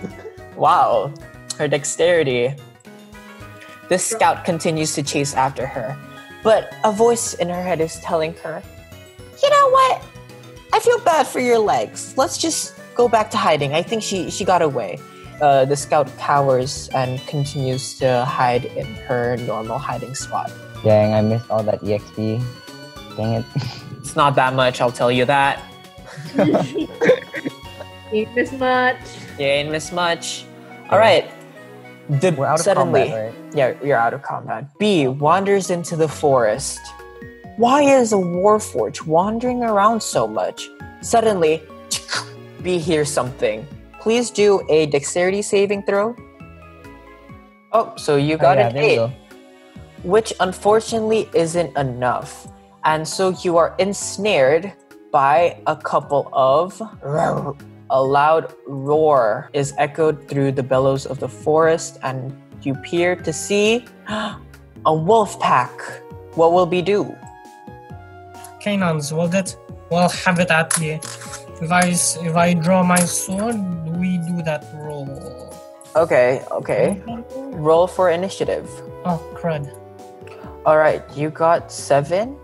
[0.57, 1.13] wow,
[1.59, 2.55] her dexterity.
[3.89, 5.97] This scout continues to chase after her,
[6.43, 8.63] but a voice in her head is telling her,
[9.43, 10.03] "You know what?
[10.73, 12.15] I feel bad for your legs.
[12.17, 13.73] Let's just go back to hiding.
[13.75, 14.99] I think she she got away."
[15.41, 20.51] Uh, the scout cowers and continues to hide in her normal hiding spot.
[20.83, 22.43] Dang, I missed all that EXP.
[23.17, 23.45] Dang it.
[23.99, 25.63] It's not that much, I'll tell you that.
[28.13, 28.97] Ain't miss much.
[29.39, 30.45] You ain't miss much.
[30.91, 31.31] All right.
[32.09, 33.55] The We're out of suddenly, combat, right?
[33.55, 34.67] yeah, you're out of combat.
[34.79, 36.81] B wanders into the forest.
[37.59, 40.71] Why is a warforge wandering around so much?
[41.03, 41.61] Suddenly,
[42.63, 43.67] B hears something.
[44.01, 46.15] Please do a dexterity saving throw.
[47.73, 49.11] Oh, so you Oh, got yeah, an eight, go.
[50.05, 52.47] which unfortunately isn't enough.
[52.85, 54.73] And so you are ensnared
[55.11, 56.81] by a couple of
[57.91, 62.31] a loud roar is echoed through the bellows of the forest, and
[62.63, 63.85] you peer to see
[64.87, 65.75] a wolf pack.
[66.39, 67.17] What will be do?
[68.69, 69.57] Canons, will that
[69.89, 71.01] well have it at you.
[71.65, 73.57] If I if I draw my sword,
[73.97, 75.09] we do that roll.
[75.97, 77.01] Okay, okay.
[77.57, 78.69] Roll for initiative.
[79.09, 79.73] Oh crud.
[80.67, 82.37] All right, you got seven,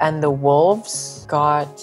[0.00, 1.74] and the wolves got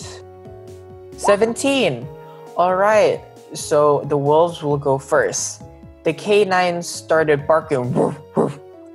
[1.18, 2.08] 17.
[2.56, 3.20] All right,
[3.52, 5.62] so the wolves will go first.
[6.08, 7.92] The canines started barking,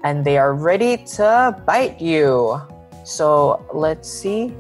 [0.03, 2.57] and they are ready to bite you.
[3.05, 4.57] So let's see.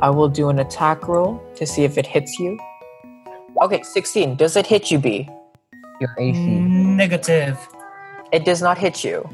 [0.00, 2.58] I will do an attack roll to see if it hits you.
[3.62, 4.36] Okay, 16.
[4.36, 5.28] Does it hit you, B?
[6.00, 6.38] Your AC.
[6.38, 7.58] Negative.
[8.32, 9.28] It does not hit you.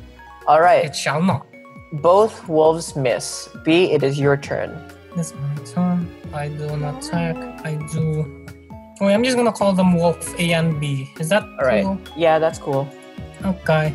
[0.46, 1.46] All right, It shall not.
[1.94, 3.48] both wolves miss.
[3.64, 4.70] B, it is your turn.
[5.16, 6.09] This is my turn.
[6.33, 7.37] I do an attack.
[7.64, 8.46] I do.
[9.00, 11.11] Oh, Wait, I'm just gonna call them Wolf A and B.
[11.20, 11.85] Is that All right.
[11.85, 11.98] cool?
[12.16, 12.88] Yeah, that's cool.
[13.44, 13.92] Okay.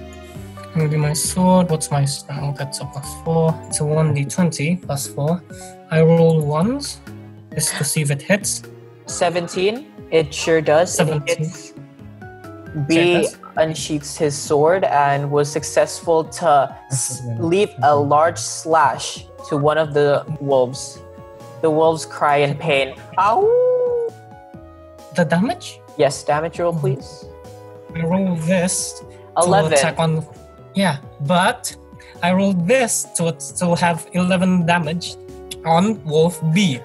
[0.58, 1.70] I'm gonna do my sword.
[1.72, 2.58] What's my strength?
[2.60, 3.58] That's a plus four.
[3.68, 5.42] It's a 1d20 plus four.
[5.92, 7.02] I roll ones
[7.54, 8.62] just to see if it hits.
[9.08, 9.92] 17.
[10.12, 10.94] It sure does.
[10.94, 11.38] It 17.
[11.38, 11.74] hits.
[12.88, 13.38] B does.
[13.58, 19.96] unsheaths his sword and was successful to s- leave a large slash to one of
[19.96, 21.02] the wolves.
[21.62, 22.96] The wolves cry in pain.
[23.18, 23.42] Ow!
[25.16, 25.82] The damage?
[25.98, 26.82] Yes, damage roll, mm-hmm.
[26.82, 27.26] please.
[27.96, 29.74] I roll this to 11.
[29.74, 30.24] attack on.
[30.76, 31.76] Yeah, but
[32.22, 35.18] I rolled this to to have 11 damage
[35.66, 36.80] on Wolf B.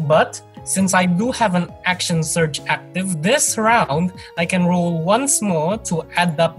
[0.00, 5.40] But since I do have an action surge active, this round I can roll once
[5.40, 6.58] more to add up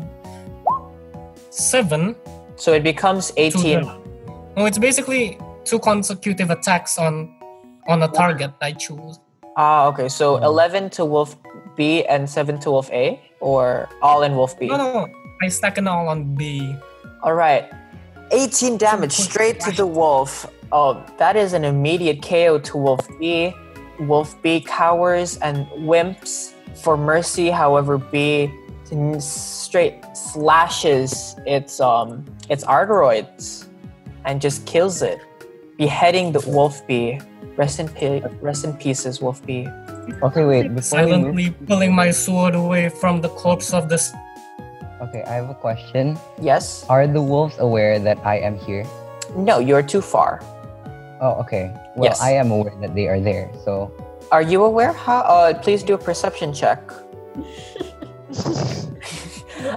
[1.50, 2.16] seven
[2.56, 3.82] So it becomes 18.
[3.82, 4.02] the.
[4.56, 7.36] No, it's basically two consecutive attacks on
[7.88, 9.20] on a target I choose.
[9.56, 10.10] Ah, okay.
[10.10, 11.36] So 11 to Wolf
[11.76, 13.22] B and 7 to Wolf A?
[13.40, 14.68] Or all in Wolf B?
[14.68, 15.08] No, no,
[15.42, 16.76] I stack it all on B.
[17.24, 17.70] All right.
[18.32, 20.46] 18 damage straight to the wolf.
[20.72, 23.54] Oh, that is an immediate KO to Wolf B.
[24.02, 27.50] Wolf B cowers and wimps for mercy.
[27.50, 28.52] However, B
[29.20, 33.68] straight slashes its um its arteroids
[34.26, 35.20] and just kills it,
[35.78, 37.20] beheading the Wolf B.
[37.56, 39.68] Rest in pe- rest in pieces, Wolf B.
[40.22, 40.74] Okay, wait.
[40.74, 44.14] Before we move, Silently pulling my sword away from the corpse of this.
[45.02, 46.18] okay, I have a question.
[46.42, 46.86] Yes.
[46.88, 48.86] Are the wolves aware that I am here?
[49.36, 50.40] No, you're too far.
[51.22, 51.72] Oh, okay.
[51.96, 52.22] Well, Yes.
[52.22, 53.50] I am aware that they are there.
[53.66, 53.92] So,
[54.32, 54.92] Are you aware?
[54.94, 55.22] How?
[55.22, 56.80] Uh, please do a perception check.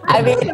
[0.05, 0.50] I mean,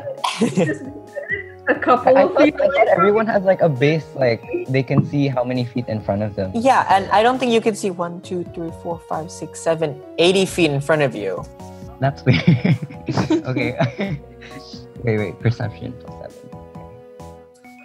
[1.69, 4.83] a couple I, I, of thought, I thought everyone has like a base, like they
[4.83, 6.53] can see how many feet in front of them.
[6.55, 10.01] yeah, and I don't think you can see one, two, three, four, five, six, seven,
[10.19, 11.43] 80 feet in front of you.
[11.99, 12.45] That's weird.
[13.51, 14.21] okay.
[15.03, 15.41] wait, wait.
[15.41, 16.61] Perception plus seven.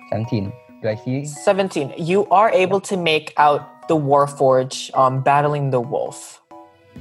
[0.09, 0.53] Seventeen.
[0.81, 1.25] Do I see?
[1.25, 1.93] 17.
[1.97, 6.41] You are able to make out the Warforge um, battling the wolf.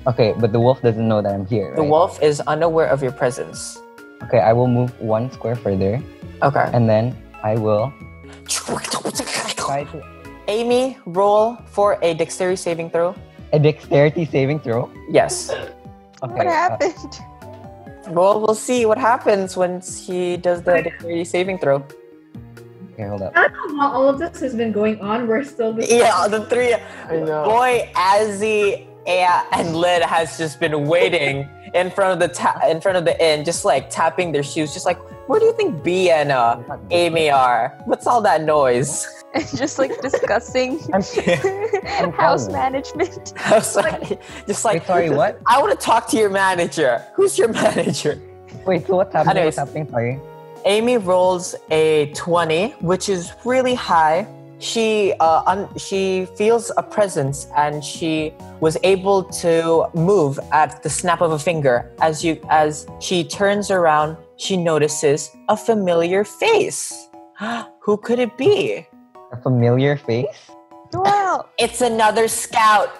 [0.06, 1.74] Okay, but the wolf doesn't know that I'm here.
[1.74, 1.90] The right?
[1.90, 3.78] wolf is unaware of your presence.
[4.24, 6.02] Okay, I will move one square further,
[6.42, 6.70] Okay.
[6.72, 7.92] and then I will
[8.48, 10.02] to
[10.48, 13.14] Amy, roll for a dexterity saving throw.
[13.52, 14.90] a dexterity saving throw.
[15.08, 15.50] Yes.
[15.50, 16.34] Okay.
[16.34, 17.20] What uh, happened?
[18.08, 21.84] Well, we'll see what happens once he does the dexterity saving throw.
[23.00, 23.32] Okay, hold up.
[23.36, 25.26] I don't know how all of this has been going on.
[25.26, 26.74] We're still this Yeah, the three.
[26.74, 27.44] I know.
[27.44, 32.80] Boy, Azzy, Aya, and Lid has just been waiting in front of the ta- in
[32.80, 35.82] front of the inn, just like tapping their shoes, just like, where do you think
[35.84, 36.60] B and uh,
[36.90, 37.72] Amy are?
[37.86, 39.06] What's all that noise?
[39.34, 41.02] And just like discussing I'm,
[41.84, 42.52] I'm house calm.
[42.54, 43.32] management.
[43.36, 45.40] I was like, just like, Wait, sorry, what?
[45.46, 47.04] I want to talk to your manager.
[47.14, 48.20] Who's your manager?
[48.66, 49.36] Wait, so what's happening?
[49.36, 49.56] Anyways.
[49.56, 49.88] What's happening?
[49.90, 50.20] Sorry.
[50.64, 54.26] Amy rolls a 20, which is really high.
[54.58, 60.90] She uh, un- she feels a presence and she was able to move at the
[60.90, 61.90] snap of a finger.
[62.02, 67.08] As you as she turns around, she notices a familiar face.
[67.80, 68.86] Who could it be?
[69.32, 70.50] A familiar face.
[70.92, 71.46] Wow.
[71.58, 72.90] It's another scout.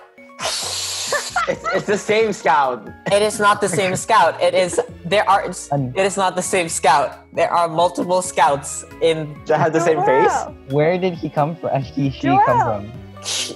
[1.48, 2.88] It's, it's the same scout.
[3.10, 4.40] It is not the same scout.
[4.40, 7.18] It is there are it's, it is not the same scout.
[7.34, 10.32] There are multiple scouts in They have the same face.
[10.68, 11.82] Where did he come from?
[11.82, 12.42] He, she Joel.
[12.44, 12.92] come from?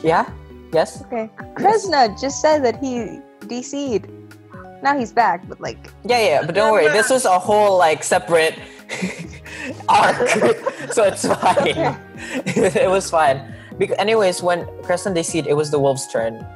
[0.03, 0.29] yeah?
[0.73, 1.03] Yes?
[1.03, 1.31] Okay.
[1.55, 4.11] Kresna just said that he DC'd.
[4.83, 6.89] Now he's back, but like Yeah, yeah, but don't worry.
[6.89, 8.59] This was a whole like separate
[9.89, 10.29] arc,
[10.93, 11.97] so it's fine.
[12.47, 13.55] it was fine.
[13.79, 16.47] Because, anyways, when Crescent DC'd, it was the wolves' turn.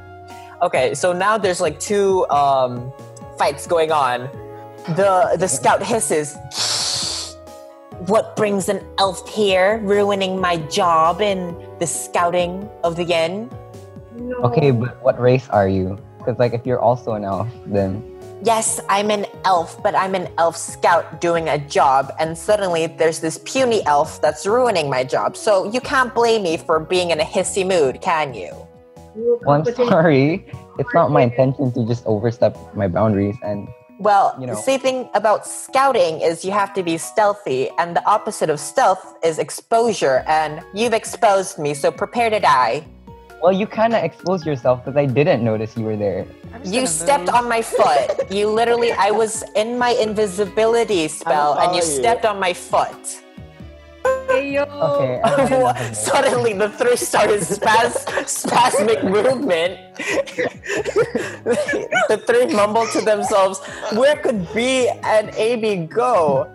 [0.61, 2.91] Okay, so now there's like two um,
[3.37, 4.29] fights going on.
[4.95, 6.35] The the scout hisses.
[8.07, 13.51] What brings an elf here, ruining my job in the scouting of the yen?
[14.15, 14.37] No.
[14.37, 15.99] Okay, but what race are you?
[16.17, 17.99] Because like if you're also an elf, then
[18.41, 23.19] Yes, I'm an elf, but I'm an elf scout doing a job, and suddenly there's
[23.19, 25.35] this puny elf that's ruining my job.
[25.35, 28.68] So you can't blame me for being in a hissy mood, can you?
[29.19, 30.45] Rule well, I'm sorry.
[30.79, 33.67] It's not my intention to just overstep my boundaries and
[33.99, 34.55] Well, You know.
[34.55, 38.59] the same thing about scouting is you have to be stealthy, and the opposite of
[38.59, 42.85] stealth is exposure, and you've exposed me, so prepare to die.
[43.43, 46.25] well, you kind of exposed yourself because I didn't notice you were there.
[46.63, 47.35] You stepped move.
[47.39, 48.07] on my foot.
[48.29, 51.87] You literally, I was in my invisibility spell, and you you.
[51.99, 52.99] stepped on my foot.
[54.29, 54.63] Hey, yo.
[54.63, 55.21] Okay.
[55.23, 55.91] I.
[55.93, 59.79] Suddenly, the three started spas- spasmic movement.
[62.09, 63.59] the three mumbled to themselves,
[63.93, 66.47] "Where could B and Amy go?"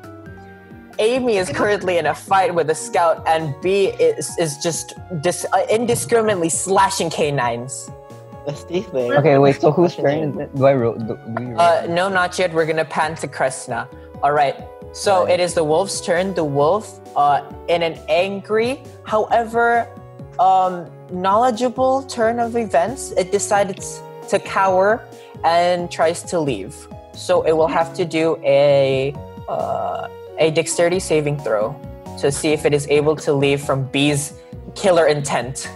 [1.00, 5.46] Amy is currently in a fight with a scout, and B is is just dis-
[5.52, 7.90] uh, indiscriminately slashing canines.
[8.46, 9.12] That's the thing.
[9.14, 9.60] Okay, wait.
[9.60, 10.54] So whose turn is it?
[10.54, 10.94] Do I roll?
[10.94, 11.60] Do, do we roll?
[11.60, 12.52] Uh, no, not yet.
[12.54, 13.88] We're gonna pan to Kresna.
[14.22, 14.54] All right.
[14.94, 16.34] So it is the wolf's turn.
[16.34, 19.88] The wolf, uh, in an angry, however,
[20.38, 25.04] um, knowledgeable turn of events, it decides to cower
[25.42, 26.86] and tries to leave.
[27.12, 29.12] So it will have to do a
[29.48, 31.74] uh, a dexterity saving throw
[32.20, 34.32] to see if it is able to leave from B's
[34.76, 35.68] killer intent.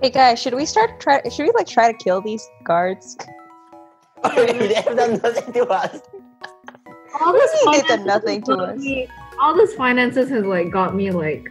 [0.00, 1.20] Hey guys, should we start try?
[1.28, 3.16] Should we like try to kill these guards?
[4.36, 6.00] they have done nothing to us.
[7.20, 8.78] All this They did finances nothing has to us.
[8.78, 9.08] me-
[9.40, 11.50] all this finances has like got me like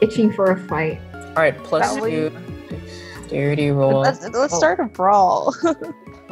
[0.00, 1.00] itching for a fight.
[1.14, 2.30] All right, plus That two.
[3.20, 4.00] Dexterity roll.
[4.00, 4.58] Let's let's Oh.
[4.58, 5.54] start a brawl.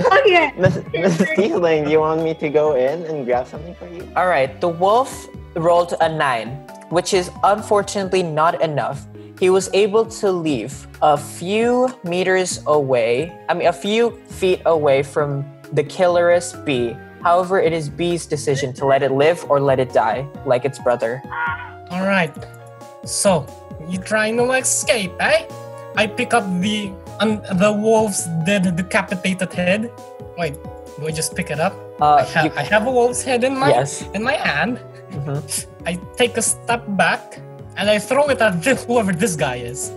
[0.01, 0.53] Oh, okay.
[0.59, 4.07] Miss Miss Stealing, do you want me to go in and grab something for you?
[4.15, 5.27] All right, the wolf
[5.57, 6.51] rolled a nine,
[6.91, 9.05] which is unfortunately not enough.
[9.41, 15.03] He was able to leave a few meters away, I mean, a few feet away
[15.03, 16.95] from the killerous bee.
[17.23, 20.79] However, it is B's decision to let it live or let it die, like its
[20.79, 21.23] brother.
[21.91, 22.33] All right.
[23.05, 23.47] So
[23.89, 25.47] you're trying to escape, eh?
[25.97, 29.91] I pick up the un- the wolf's dead, decapitated head.
[30.37, 30.55] Wait,
[30.99, 31.75] do I just pick it up?
[32.01, 34.05] Uh, I, ha- you- I have a wolf's head in my yes.
[34.15, 34.79] in my hand.
[35.11, 35.67] Mhm.
[35.87, 37.41] I take a step back
[37.77, 39.91] and I throw it at this, whoever this guy is.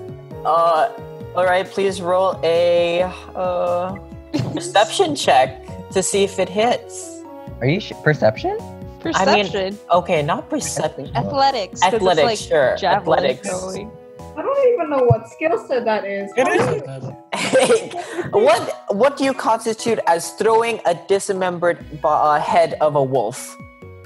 [0.45, 0.89] Uh,
[1.35, 3.03] all right, please roll a
[3.35, 3.93] uh,
[4.53, 7.21] perception check to see if it hits.
[7.59, 8.57] Are you sh- perception?
[8.99, 11.09] Perception, Okay, not perception.
[11.15, 12.75] athletics, 'cause it's, Athletics, like sure.
[12.77, 13.49] javelin Athletics.
[13.49, 13.91] throwing.
[14.37, 16.31] I don't even know what skill set that is.
[16.37, 17.91] It is.
[18.31, 23.57] what what do you constitute as throwing a dismembered uh, head of a wolf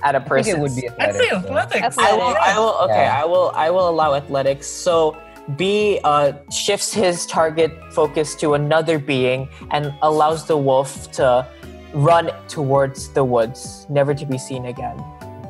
[0.04, 0.56] at a I think person?
[0.56, 1.76] it would be I'd say athletics.
[1.84, 1.98] athletics.
[2.00, 2.36] I will.
[2.42, 2.76] I will.
[2.90, 3.22] Okay, Yeah.
[3.22, 3.52] I will.
[3.54, 4.66] I will allow athletics.
[4.68, 5.16] So
[5.58, 11.46] B uh, shifts his target focus to another being and allows the wolf to
[11.96, 15.02] run towards the woods, never to be seen again.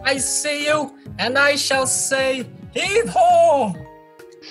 [0.03, 3.73] I see you, and I shall say, heave ho!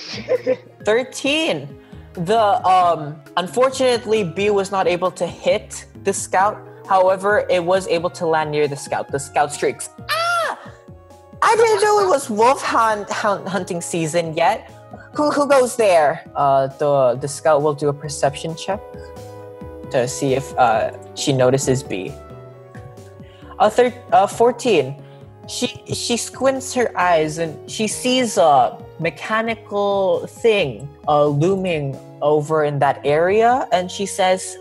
[0.85, 1.81] 13
[2.15, 6.57] the um unfortunately b was not able to hit the scout.
[6.89, 9.11] However it was able to land near the scout.
[9.11, 10.59] The scout shrieks ah!
[11.43, 14.71] I didn't know it was wolf hunt, hunt hunting season yet.
[15.15, 16.25] Who who goes there?
[16.37, 18.81] Uh the the scout will do a perception check
[19.91, 22.13] to see if uh she notices b
[23.59, 25.03] a third uh 14
[25.49, 32.79] she she squints her eyes and she sees a mechanical thing uh, looming over in
[32.79, 34.57] that area and she says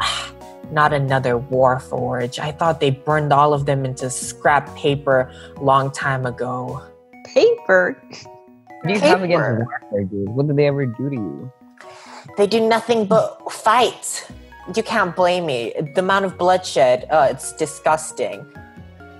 [0.00, 0.32] "Ah,
[0.72, 5.90] not another war forge i thought they burned all of them into scrap paper long
[5.92, 6.82] time ago
[7.24, 7.96] Paper.
[8.04, 9.80] What do you have against Paper.
[9.90, 10.28] Warfare, dude?
[10.28, 11.52] What did they ever do to you?
[12.36, 14.26] they do nothing but fight
[14.74, 15.72] you can't blame me.
[15.94, 18.46] The amount of bloodshed uh, it's disgusting.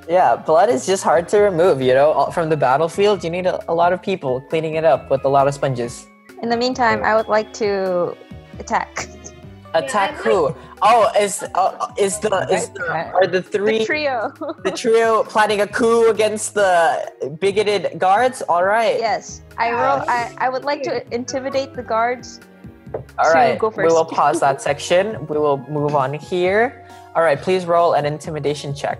[0.09, 2.31] Yeah blood is just hard to remove you know?
[2.33, 5.29] From the battlefield you need a, a lot of people cleaning it up with a
[5.29, 6.07] lot of sponges.
[6.43, 8.17] In the meantime, I would like to
[8.59, 9.09] attack.
[9.75, 10.55] Attack I'd who?
[10.83, 14.33] Oh is uh, is the is the, are the three the trio.
[14.63, 18.41] the trio planning a coup against the bigoted guards?
[18.43, 19.01] All right.
[19.01, 20.05] Yes, I roll.
[20.07, 22.39] I, I would like to intimidate the guards.
[23.19, 27.41] All to right we will pause that section we will move on here all right
[27.41, 28.99] please roll an intimidation check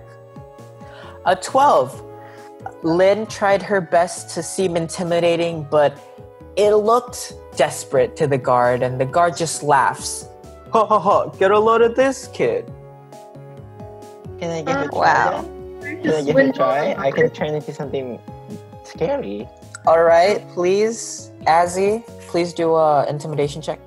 [1.27, 2.03] a 12
[2.83, 5.99] lynn tried her best to seem intimidating but
[6.57, 10.27] it looked desperate to the guard and the guard just laughs
[10.73, 12.71] ha ha ha get a load of this kid
[14.41, 14.99] Can I give it a try?
[14.99, 15.43] Wow.
[15.81, 16.03] then?
[16.03, 16.95] Can I give it a try?
[16.99, 18.19] I can turn into something
[18.85, 19.49] scary.
[19.87, 22.03] all right please azzy
[22.35, 23.79] please do a intimidation check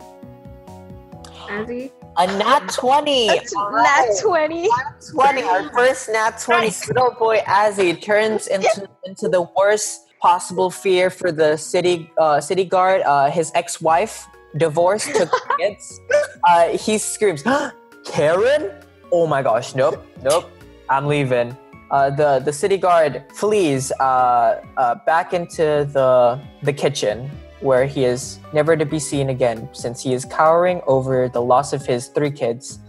[1.51, 1.91] Azzy.
[2.15, 4.19] a nat 20 That's All nat right.
[4.21, 4.69] twenty.
[5.11, 6.71] 20, our first nat 20.
[6.87, 12.63] Little boy Azzy turns into, into the worst possible fear for the city uh, city
[12.63, 13.01] guard.
[13.01, 14.25] Uh, his ex-wife,
[14.55, 15.99] divorced, took kids.
[16.47, 17.43] Uh, he screams,
[18.05, 18.71] Karen?
[19.11, 20.45] Oh my gosh, nope, nope,
[20.87, 21.57] I'm leaving.
[21.91, 27.29] Uh, the, the city guard flees uh, uh, back into the, the kitchen
[27.61, 31.73] where he is never to be seen again since he is cowering over the loss
[31.73, 32.79] of his three kids.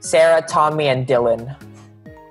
[0.00, 1.56] Sarah, Tommy, and Dylan.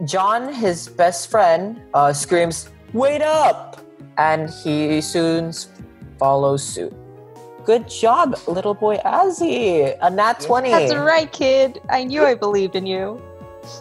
[0.05, 3.81] John, his best friend, uh, screams, Wait up!
[4.17, 5.51] And he soon
[6.19, 6.93] follows suit.
[7.65, 9.97] Good job, little boy Azzy.
[10.01, 10.69] A nat 20.
[10.69, 11.79] That's right, kid.
[11.89, 13.21] I knew I believed in you.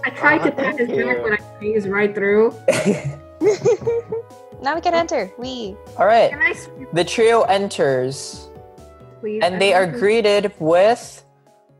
[0.04, 2.54] I tried Oh, to pat his back, but I squeezed right through.
[4.62, 5.30] now we can enter.
[5.38, 5.76] We.
[5.98, 6.30] All right.
[6.30, 8.48] Can I speak, The trio enters,
[9.20, 9.40] please?
[9.42, 11.24] and they are greeted with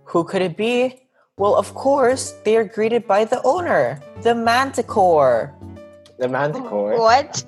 [0.04, 0.98] who could it be?
[1.38, 5.54] Well, of course, they are greeted by the owner, the Manticore.
[6.18, 6.98] The manticore.
[7.00, 7.42] What?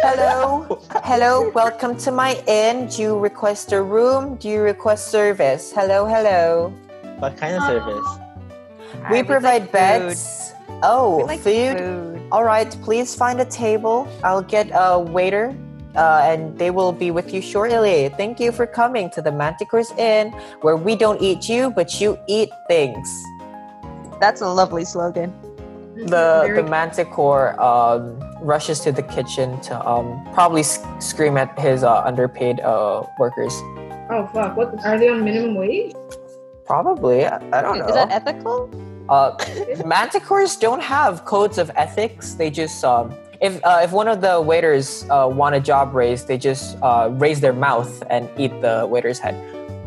[0.00, 0.80] Hello.
[1.04, 2.86] Hello, welcome to my inn.
[2.88, 4.36] Do you request a room?
[4.36, 5.72] Do you request service?
[5.74, 6.72] Hello, hello.
[7.18, 8.06] What kind of service?
[9.04, 10.52] I We would provide like beds.
[10.82, 11.18] Oh, Food.
[11.18, 11.78] We like food?
[11.78, 12.19] food.
[12.32, 14.06] All right, please find a table.
[14.22, 15.54] I'll get a waiter
[15.96, 18.08] uh, and they will be with you shortly.
[18.16, 22.16] Thank you for coming to the Manticore's Inn, where we don't eat you, but you
[22.28, 23.08] eat things.
[24.20, 25.32] That's a lovely slogan.
[25.96, 31.58] The Very- the Manticore um, rushes to the kitchen to um, probably s- scream at
[31.58, 33.52] his uh, underpaid uh, workers.
[34.10, 34.56] oh fuck!
[34.56, 35.92] What are they on minimum wage?
[36.64, 37.86] Probably, I, I don't know.
[37.88, 38.70] Is that ethical?
[39.10, 39.36] Uh,
[39.84, 42.34] manticores don't have codes of ethics.
[42.34, 46.24] They just um, if uh, if one of the waiters uh, want a job raise,
[46.24, 49.34] they just uh, raise their mouth and eat the waiter's head.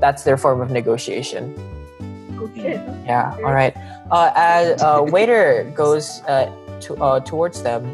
[0.02, 1.56] That's their form of negotiation.
[2.56, 2.82] Shit!
[3.06, 3.34] Yeah.
[3.46, 3.74] All right.
[4.12, 6.52] Uh, as uh, waiter goes uh,
[6.82, 7.86] to uh, towards them,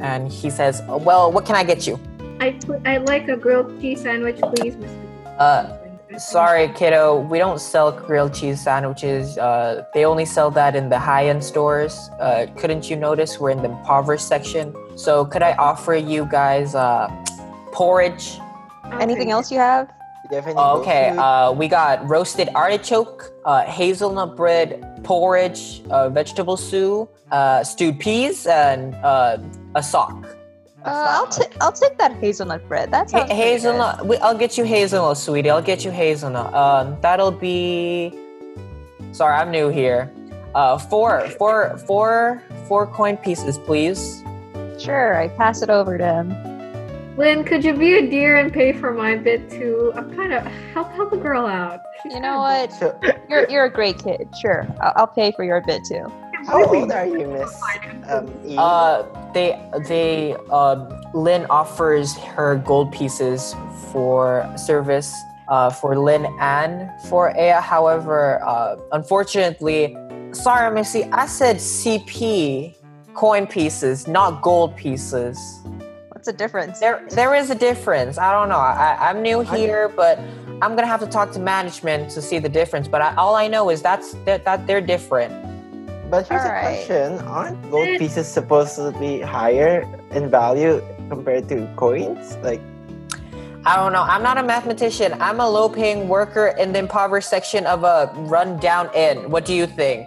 [0.00, 2.00] and he says, "Well, what can I get you?"
[2.40, 4.90] I I like a grilled cheese sandwich, please, Mr.
[5.38, 5.85] Uh,
[6.18, 7.20] Sorry, kiddo.
[7.20, 9.36] We don't sell grilled cheese sandwiches.
[9.38, 12.10] Uh, they only sell that in the high-end stores.
[12.20, 14.74] Uh, couldn't you notice we're in the impoverished section?
[14.96, 17.08] So could I offer you guys uh,
[17.72, 18.38] porridge?
[19.00, 19.92] Anything else you have?
[20.30, 26.56] You have Oh, okay, uh, we got roasted artichoke, uh, hazelnut bread, porridge, uh, vegetable
[26.56, 29.38] stew, uh, stewed peas, and uh,
[29.74, 30.35] a sock.
[30.86, 32.90] Uh, I'll, ta- I'll take that hazelnut bread.
[32.90, 33.36] That's Ha- sounds good.
[33.36, 34.06] hazelnut.
[34.06, 35.50] we- I'll get you hazelnut, sweetie.
[35.50, 36.54] I'll get you hazelnut.
[36.54, 38.12] Um, that'll be.
[39.12, 40.12] Sorry, I'm new here.
[40.54, 44.22] Uh, four, four, four, four coin pieces, please.
[44.78, 47.16] Sure, I pass it over to him.
[47.16, 49.90] Lynn, could you be a dear and pay for my bit too?
[49.96, 50.42] I'm kind of
[50.74, 51.80] help help a girl out.
[52.02, 52.70] She's You know what?
[52.74, 52.98] So,
[53.30, 54.28] You're you're a great kid.
[54.40, 56.12] Sure, I'll, I'll pay for your bit too.
[56.46, 57.60] How old are you, Miss
[58.08, 58.56] um, E?
[58.58, 63.54] Uh, they, they, um, Lynn offers her gold pieces
[63.92, 65.14] for service.
[65.48, 67.60] Uh, for Lynn and for Aya.
[67.60, 69.96] However, uh, unfortunately,
[70.32, 72.74] sorry, Missy, I said CP
[73.14, 75.38] coin pieces, not gold pieces.
[76.08, 76.80] What's the difference?
[76.80, 78.18] There, there is a difference.
[78.18, 78.58] I don't know.
[78.58, 80.18] I, I'm new here, but
[80.62, 82.88] I'm gonna have to talk to management to see the difference.
[82.88, 85.32] But I, all I know is that's that, that they're different.
[86.10, 86.62] But here's Alright.
[86.62, 89.82] a question: Aren't gold pieces supposed to be higher
[90.12, 92.36] in value compared to coins?
[92.42, 92.60] Like,
[93.64, 94.02] I don't know.
[94.02, 95.14] I'm not a mathematician.
[95.20, 99.30] I'm a low-paying worker in the impoverished section of a run-down inn.
[99.30, 100.06] What do you think?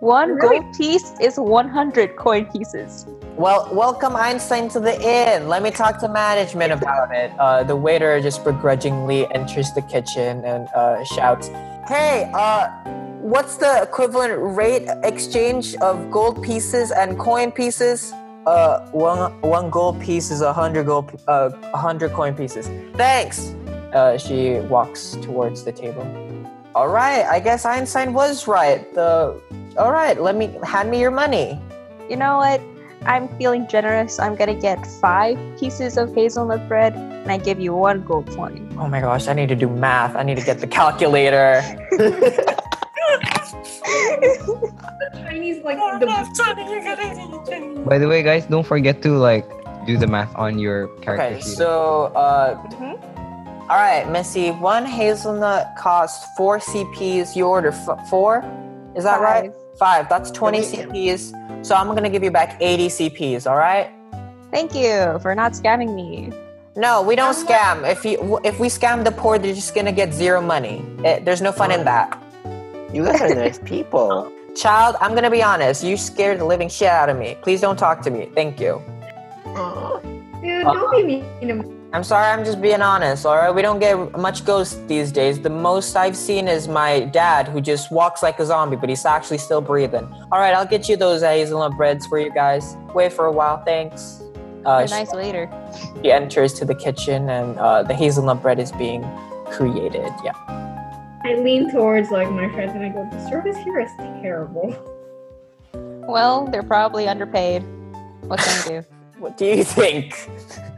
[0.00, 0.60] One Really?
[0.60, 3.06] gold piece is 100 coin pieces.
[3.36, 5.48] Well, welcome Einstein to the inn.
[5.48, 7.32] Let me talk to management about it.
[7.38, 11.48] Uh, the waiter just begrudgingly enters the kitchen and uh, shouts,
[11.88, 12.68] "Hey, uh,
[13.24, 18.12] what's the equivalent rate exchange of gold pieces and coin pieces?"
[18.46, 22.68] Uh, one one gold piece is a hundred gold, uh, a hundred coin pieces.
[22.94, 23.54] Thanks.
[23.94, 26.04] Uh, she walks towards the table.
[26.74, 28.92] All right, I guess Einstein was right.
[28.92, 29.40] The
[29.78, 31.58] all right, let me hand me your money.
[32.10, 32.60] You know what?
[33.06, 34.18] I'm feeling generous.
[34.18, 38.68] I'm gonna get five pieces of hazelnut bread, and I give you one gold coin.
[38.78, 40.14] Oh my gosh, I need to do math.
[40.14, 41.62] I need to get the calculator.
[45.14, 47.78] Chinese like the no, Johnny, you gotta eat, Johnny.
[47.84, 49.46] By the way, guys, don't forget to like
[49.86, 51.56] do the math on your character Okay, sheet.
[51.56, 52.98] so uh Mhm.
[53.70, 57.34] all right, Missy, one hazelnut costs four CPs.
[57.36, 58.44] You order f- four?
[58.94, 59.52] Is that right?
[59.78, 60.08] Five.
[60.08, 61.32] That's 20 CPs.
[61.66, 63.90] So I'm gonna give you back 80 CPs, all right?
[64.52, 66.30] Thank you for not scamming me.
[66.76, 67.88] No, we don't scam.
[67.88, 70.84] If you if we scam the poor, they're just gonna get zero money.
[71.04, 72.18] Eh, there's no fun in that.
[72.94, 74.32] You guys are nice people.
[74.54, 75.82] Child, I'm gonna be honest.
[75.82, 77.36] You scared the living shit out of me.
[77.42, 78.30] Please don't talk to me.
[78.34, 78.80] Thank you.
[80.40, 80.62] dude.
[80.64, 81.74] Don't be mean to me.
[81.92, 83.54] I'm sorry, I'm just being honest, all right?
[83.54, 85.40] We don't get much ghosts these days.
[85.40, 89.04] The most I've seen is my dad, who just walks like a zombie, but he's
[89.04, 90.04] actually still breathing.
[90.32, 92.76] All right, I'll get you those hazelnut breads for you guys.
[92.94, 94.20] Wait for a while, thanks.
[94.66, 95.48] Uh, You're nice waiter.
[96.02, 99.04] She enters to the kitchen, and uh, the hazelnut bread is being
[99.52, 100.10] created.
[100.24, 100.32] Yeah.
[101.24, 103.90] I lean towards like my friends and I go, the service here is
[104.22, 104.76] terrible.
[106.06, 107.62] Well, they're probably underpaid.
[108.20, 108.86] What can I do?
[109.18, 110.28] What do you think?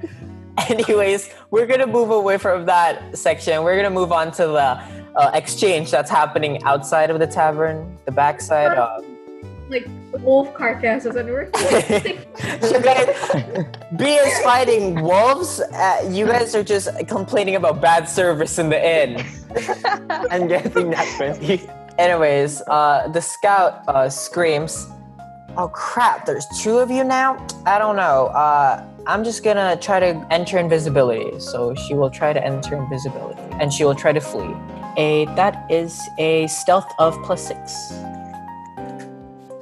[0.71, 3.65] Anyways, we're gonna move away from that section.
[3.65, 4.81] We're gonna move on to the
[5.17, 8.79] uh, exchange that's happening outside of the tavern, the backside.
[8.79, 9.01] Uh,
[9.69, 9.89] Like
[10.21, 11.45] wolf carcasses and we're
[12.63, 15.61] you guys, B is fighting wolves.
[15.61, 19.25] Uh, you guys are just complaining about bad service in the inn.
[20.11, 21.69] I'm getting that 20.
[21.99, 24.87] Anyways, uh, the scout uh, screams,
[25.57, 26.27] "Oh crap!
[26.27, 27.45] There's two of you now.
[27.65, 28.27] I don't know.
[28.27, 33.41] Uh, I'm just gonna try to enter invisibility." So she will try to enter invisibility,
[33.61, 34.55] and she will try to flee.
[34.99, 37.93] A that is a stealth of plus six.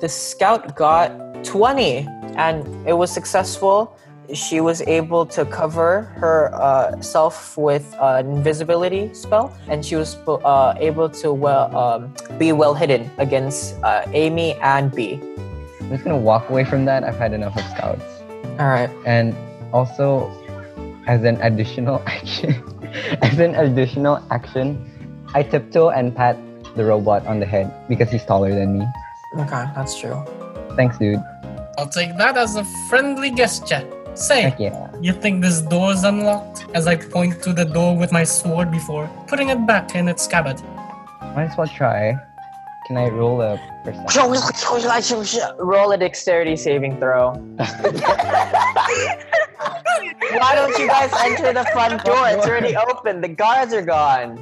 [0.00, 3.96] The scout got 20, and it was successful.
[4.32, 10.16] she was able to cover her uh, self with an invisibility spell, and she was
[10.26, 15.20] uh, able to well um, be well hidden against uh, Amy and B.
[15.80, 17.04] I'm just gonna walk away from that.
[17.04, 18.04] I've had enough of scouts.
[18.58, 18.90] All right.
[19.04, 19.36] And
[19.72, 20.32] also,
[21.06, 22.56] as an additional action,
[23.20, 24.80] as an additional action,
[25.34, 26.38] I tiptoe and pat
[26.76, 28.86] the robot on the head because he's taller than me.
[29.36, 30.22] Okay, that's true.
[30.76, 31.22] Thanks, dude.
[31.76, 33.82] I'll take that as a friendly gesture.
[34.14, 34.90] Say, Heck yeah.
[35.00, 36.66] you think this door's unlocked?
[36.72, 40.22] As I point to the door with my sword before putting it back in its
[40.24, 40.62] scabbard.
[41.34, 42.16] Might as well try.
[42.86, 44.06] Can I roll a perception?
[45.58, 47.32] Roll a dexterity saving throw.
[50.30, 52.28] Why don't you guys enter the front door?
[52.28, 53.20] It's already open.
[53.20, 54.38] The guards are gone.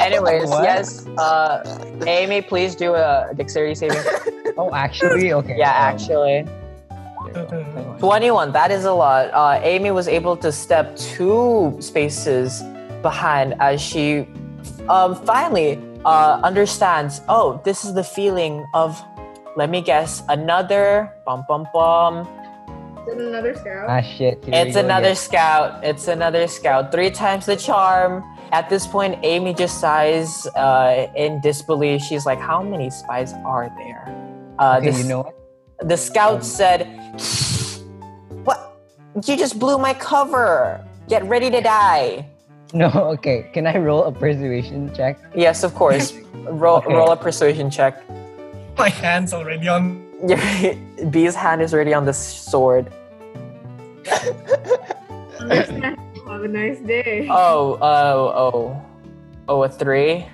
[0.00, 0.64] Anyways, What?
[0.64, 1.06] yes.
[1.18, 1.62] Uh,
[2.06, 4.02] Amy, please do a dexterity saving.
[4.58, 5.56] Oh, actually, okay.
[5.56, 6.46] yeah, um, actually.
[8.00, 9.30] 21, that is a lot.
[9.32, 12.62] Uh, Amy was able to step two spaces
[13.00, 14.28] behind as she
[14.90, 19.00] um, finally uh, understands oh, this is the feeling of,
[19.56, 22.28] let me guess, another bum bum bum.
[23.08, 23.86] Is it another scout?
[23.88, 24.44] Ah, shit.
[24.46, 25.16] It's another again.
[25.16, 25.82] scout.
[25.82, 26.92] It's another scout.
[26.92, 28.22] Three times the charm.
[28.52, 32.02] At this point, Amy just sighs uh, in disbelief.
[32.02, 34.04] She's like, How many spies are there?
[34.58, 35.88] Uh, Okay, the, you know what?
[35.88, 36.80] the scout Um, said,
[38.44, 38.76] What?
[39.26, 40.84] You just blew my cover.
[41.08, 42.28] Get ready to die.
[42.74, 43.50] No, okay.
[43.52, 45.18] Can I roll a persuasion check?
[45.36, 46.14] Yes, of course.
[46.48, 46.94] roll, Okay.
[46.94, 48.00] roll a persuasion check.
[48.78, 50.00] My hand's already on.
[50.26, 50.40] Yeah.
[51.10, 52.88] B's hand is already on the sword.
[56.42, 56.42] Understand.
[56.42, 57.28] Have a nice day.
[57.30, 58.86] Oh, oh, oh.
[59.48, 60.26] Oh, a three?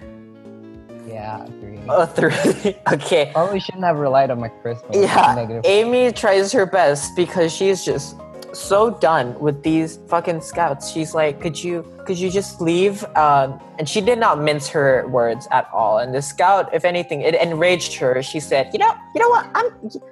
[1.07, 1.79] Yeah, three.
[1.89, 2.77] A three.
[2.93, 3.31] okay.
[3.33, 4.95] Probably shouldn't have relied on my charisma.
[4.95, 8.17] Yeah, Amy tries her best because she's just
[8.53, 10.91] so done with these fucking scouts.
[10.91, 15.07] She's like, "Could you, could you just leave?" Um, and she did not mince her
[15.09, 15.99] words at all.
[15.99, 18.23] And the scout, if anything, it enraged her.
[18.23, 19.47] She said, "You know, you know what?
[19.55, 19.67] I'm,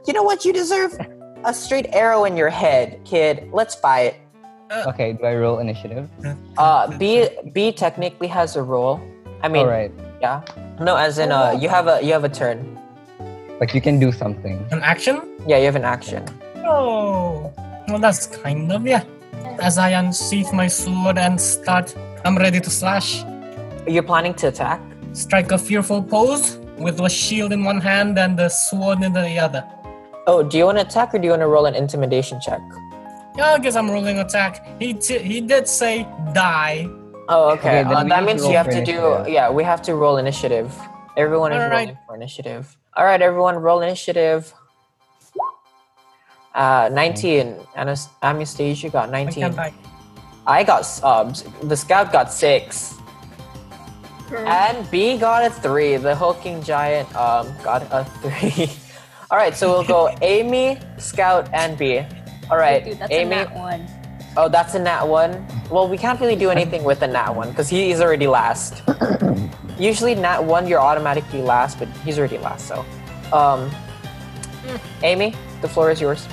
[0.07, 0.45] you know what?
[0.45, 0.99] You deserve
[1.45, 3.49] a straight arrow in your head, kid.
[3.53, 4.26] Let's buy it."
[4.71, 6.09] Okay, do I roll initiative?
[6.59, 9.01] Uh, B, B technically has a role.
[9.43, 9.93] I mean, All right.
[10.21, 10.43] yeah.
[10.81, 12.79] No, as in, uh, you have a, you have a turn.
[13.61, 14.67] Like you can do something.
[14.71, 15.23] An action?
[15.47, 16.25] Yeah, you have an action.
[16.67, 17.53] Oh,
[17.89, 19.05] well, that's kind of yeah.
[19.61, 21.95] As I unsheath my sword and start,
[22.25, 23.23] I'm ready to slash.
[23.23, 24.81] Are You're planning to attack.
[25.13, 29.39] Strike a fearful pose with a shield in one hand and the sword in the
[29.39, 29.65] other.
[30.27, 32.61] Oh, do you want to attack or do you want to roll an intimidation check?
[33.37, 34.65] Yeah, I guess I'm rolling attack.
[34.79, 36.89] He t- he did say die.
[37.29, 37.81] Oh, okay.
[37.81, 38.93] Okay, uh, that means you have for to do.
[38.99, 39.29] initiative.
[39.29, 40.73] Yeah, we have to roll initiative.
[41.17, 41.89] Everyone is All right.
[41.89, 42.77] rolling for initiative.
[42.97, 44.55] All right, everyone, roll initiative.
[46.55, 47.57] Uh, 19.
[47.77, 49.53] Anas- Anastasia got 19.
[49.55, 49.75] can't.
[50.47, 51.45] I got subs.
[51.63, 52.95] The scout got six.
[54.35, 55.97] And B got a three.
[55.99, 58.71] The hulking giant um got a three.
[59.31, 62.03] All right, so we'll go Amy, Scout, and B.
[62.51, 63.33] All right, Dude, that's Amy.
[63.33, 63.87] a nat one.
[64.37, 65.45] Oh, that's a nat one.
[65.71, 68.83] Well, we can't really do anything with a nat one because he's already last.
[69.79, 72.69] Usually, nat one you're automatically last, but he's already last.
[72.69, 72.85] So,
[73.33, 73.71] um,
[75.03, 76.27] Amy, the floor is yours.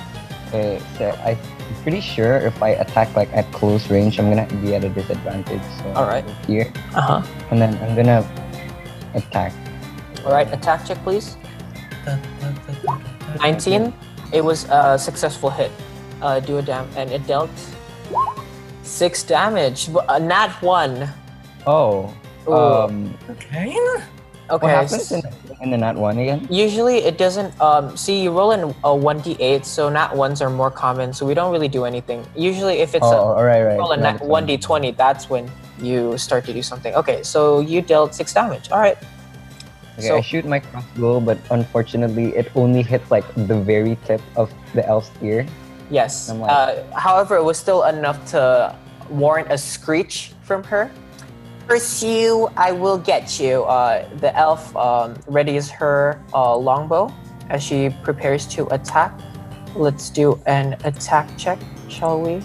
[0.48, 1.36] Okay, so I'm
[1.82, 5.62] pretty sure if I attack like at close range, I'm gonna be at a disadvantage.
[5.82, 6.24] So All right.
[6.46, 7.22] here, Uh huh.
[7.50, 8.22] and then I'm gonna
[9.14, 9.52] attack.
[10.24, 11.36] All right, attack check, please.
[13.40, 13.92] 19.
[14.32, 15.70] It was a successful hit.
[16.24, 17.52] Uh, do a dam, and it dealt
[18.82, 19.92] six damage.
[19.92, 21.08] W- A nat one.
[21.66, 22.08] Oh,
[22.48, 22.52] Ooh.
[22.54, 23.76] um, Okay.
[24.50, 24.66] Okay.
[24.66, 25.22] what happens s- in,
[25.60, 26.48] in the nat one again?
[26.50, 27.52] Usually it doesn't.
[27.60, 31.12] Um, see, you roll in a one d eight, so nat ones are more common.
[31.12, 32.24] So we don't really do anything.
[32.36, 33.76] Usually, if it's oh, a all right, right.
[33.76, 35.44] roll a Nat nat one d twenty, that's when
[35.80, 36.94] you start to do something.
[36.94, 38.70] Okay, so you dealt six damage.
[38.72, 38.96] All right.
[40.00, 44.20] Okay, So- I shoot my crossbow, but unfortunately, it only hits like the very tip
[44.36, 45.44] of the elf's ear.
[45.94, 46.28] Yes.
[46.30, 48.74] Like- uh, however, it was still enough to
[49.10, 50.90] warrant a screech from her.
[51.68, 53.62] Pursue, I will get you.
[53.64, 57.12] Uh, the elf um, readies her uh, longbow
[57.48, 59.12] as she prepares to attack.
[59.76, 62.42] Let's do an attack check, shall we?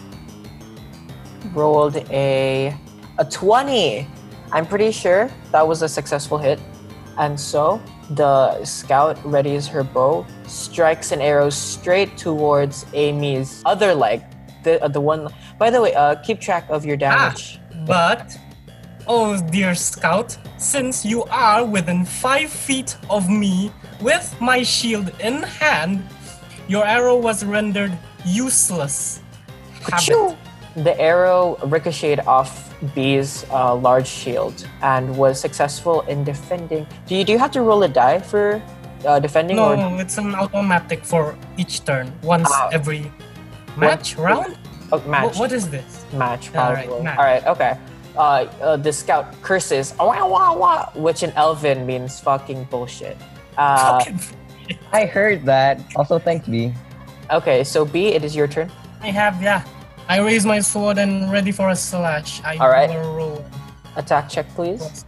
[1.53, 2.75] Rolled a
[3.17, 4.07] a twenty.
[4.51, 6.59] I'm pretty sure that was a successful hit,
[7.20, 14.24] and so the scout readies her bow, strikes an arrow straight towards Amy's other leg.
[14.63, 15.28] The uh, the one.
[15.59, 17.59] By the way, uh, keep track of your damage.
[17.59, 18.38] Ah, But,
[19.07, 25.43] oh dear scout, since you are within five feet of me with my shield in
[25.43, 26.03] hand,
[26.67, 27.91] your arrow was rendered
[28.26, 29.22] useless
[30.76, 36.88] The arrow ricocheted off B's uh, large shield and was successful in defending.
[37.07, 38.61] Do you do you have to roll a die for
[39.05, 39.57] uh, defending?
[39.57, 42.69] No, or it's an automatic for each turn, once Ah.
[42.71, 43.11] every
[43.75, 44.57] match round.
[44.91, 45.36] oh, match?
[45.36, 46.05] Wh- what is this?
[46.13, 46.49] match?
[46.55, 47.03] Alright, Probably.
[47.03, 47.17] match.
[47.19, 47.45] All right.
[47.47, 47.73] Okay.
[48.17, 53.15] Uh, uh, the scout curses, "Wah, wah, wah," which in Elven means fucking bullshit.
[53.57, 54.19] Uh, Fucking-
[54.91, 55.80] I heard that.
[55.95, 56.73] Also, thanks, B.
[57.32, 58.71] okay, so B, it is your turn.
[59.01, 59.63] I have yeah.
[60.10, 62.41] I raise my sword and ready for a slash.
[62.43, 62.89] I Alright.
[62.89, 63.45] roll.
[63.95, 65.05] Attack check, please.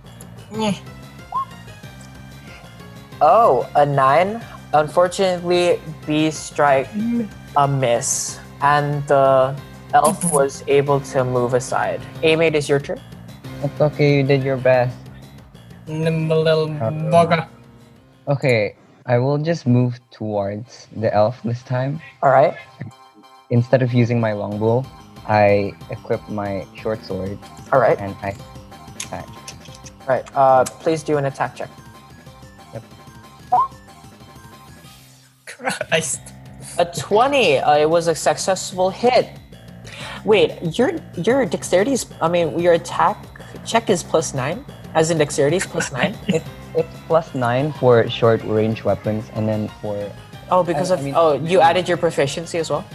[3.19, 4.45] Oh, a nine.
[4.73, 6.87] Unfortunately, B strike
[7.57, 9.55] a miss, and the
[9.95, 11.99] elf was able to move aside.
[12.21, 13.01] Amy, it is your turn.
[13.63, 14.95] It's okay, you did your best.
[15.87, 16.69] Nimble little
[17.09, 17.47] bugger.
[18.27, 18.75] Okay,
[19.07, 21.99] I will just move towards the elf this time.
[22.21, 22.55] All right.
[23.51, 24.83] Instead of using my longbow,
[25.27, 27.37] I equip my short sword
[27.71, 27.99] All right.
[27.99, 28.29] and I
[28.95, 29.27] attack.
[30.01, 30.25] All right.
[30.35, 31.69] Uh, please do an attack check.
[32.73, 32.83] Yep.
[35.45, 36.21] Christ.
[36.79, 37.57] A twenty.
[37.59, 39.29] Uh, it was a successful hit.
[40.23, 42.05] Wait, your your dexterity is.
[42.21, 43.17] I mean, your attack
[43.65, 46.15] check is plus nine, as in dexterity is plus nine.
[46.29, 46.43] It,
[46.73, 50.09] it's plus nine for short range weapons, and then for
[50.49, 52.85] Oh, because I- of I mean- oh, you added your proficiency as well.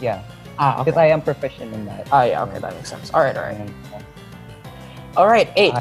[0.00, 0.22] Yeah,
[0.58, 2.08] Ah, because I am proficient in that.
[2.10, 2.42] Ah, yeah.
[2.42, 3.12] Okay, that makes sense.
[3.14, 3.70] All right, all right.
[5.16, 5.74] All right, eight.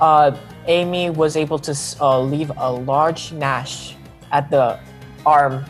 [0.00, 0.36] Uh,
[0.66, 3.94] Amy was able to uh, leave a large nash
[4.32, 4.78] at the
[5.24, 5.64] arm,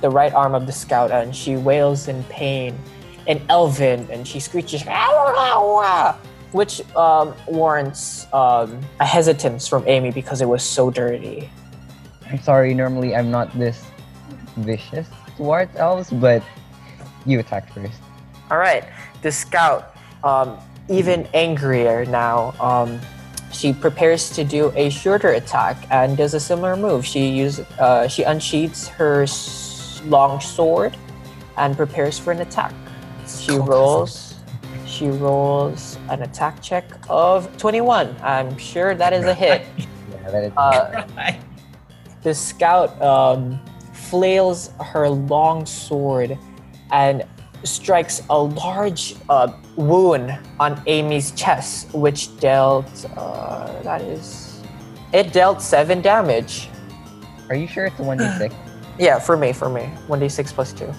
[0.00, 2.78] the right arm of the scout, and she wails in pain
[3.26, 4.82] in Elven, and she screeches,
[6.52, 11.50] which um, warrants um, a hesitance from Amy because it was so dirty.
[12.30, 12.74] I'm sorry.
[12.74, 13.84] Normally, I'm not this
[14.56, 16.42] vicious towards elves, but
[17.28, 17.92] you attacked first.
[18.50, 18.84] All right,
[19.22, 20.58] the scout, um,
[20.88, 22.98] even angrier now, um,
[23.52, 27.04] she prepares to do a shorter attack and does a similar move.
[27.04, 29.26] She use, uh, she unsheaths her
[30.06, 30.96] long sword
[31.56, 32.72] and prepares for an attack.
[33.26, 34.34] She rolls.
[34.86, 38.16] She rolls an attack check of 21.
[38.22, 39.66] I'm sure that is a hit.
[40.10, 40.52] Yeah, that is.
[40.56, 41.40] Uh, Right.
[42.22, 43.60] the scout um,
[43.92, 46.38] flails her long sword
[46.92, 47.24] and
[47.64, 54.62] strikes a large uh, wound on Amy's chest, which dealt uh, that is
[55.12, 56.68] it dealt seven damage.
[57.48, 58.54] are you sure it's a one d six?
[58.98, 60.92] Yeah, for me, for me, one d six plus two.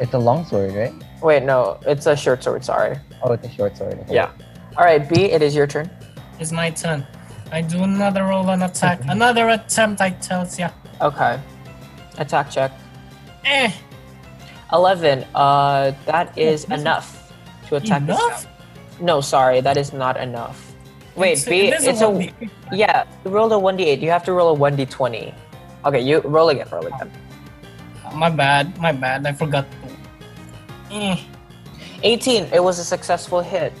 [0.00, 0.94] It's a long sword, right?
[1.22, 2.64] Wait, no, it's a short sword.
[2.64, 2.96] Sorry.
[3.22, 3.98] Oh, it's a short sword.
[4.00, 4.14] okay.
[4.14, 4.30] Yeah.
[4.78, 5.90] All right, B, it is your turn.
[6.38, 7.06] It's my turn.
[7.52, 9.00] I do another roll and attack.
[9.08, 10.70] Another attempt, I tells ya.
[11.00, 11.40] Okay.
[12.18, 12.72] Attack check.
[13.44, 13.70] Eh,
[14.72, 15.24] 11.
[15.34, 17.32] Uh, that is enough
[17.68, 18.40] to attack enough?
[18.40, 18.52] scout.
[19.00, 20.72] No, sorry, that is not enough.
[21.16, 22.32] Wait, It's- B, it it's a a,
[22.72, 23.04] yeah.
[23.24, 24.00] You rolled a one d eight.
[24.00, 25.32] You have to roll a one d twenty.
[25.84, 26.66] Okay, you roll again.
[26.70, 27.10] Roll again.
[28.14, 29.26] My bad, my bad.
[29.26, 29.66] I forgot.
[30.90, 31.16] Eh,
[32.02, 32.44] Eighteen.
[32.52, 33.72] It was a successful hit.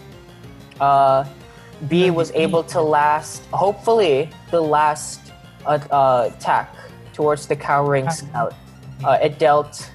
[0.80, 1.24] Uh,
[1.88, 3.44] B was able to last.
[3.52, 5.32] Hopefully, the last
[5.66, 6.74] uh, uh, attack
[7.12, 8.54] towards the cowering scout.
[9.04, 9.90] Uh, it dealt.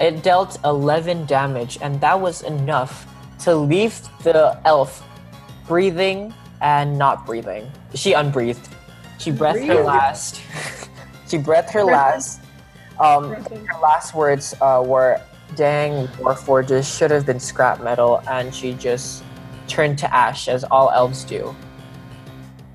[0.00, 3.06] It dealt eleven damage, and that was enough
[3.40, 5.06] to leave the elf
[5.66, 7.70] breathing and not breathing.
[7.94, 8.68] She unbreathed.
[9.18, 10.40] She breathed her last.
[11.28, 12.40] she breathed her last.
[12.98, 15.20] Um, her last words uh, were,
[15.54, 19.22] "Dang, Warforges should have been scrap metal," and she just
[19.68, 21.54] turned to ash, as all elves do.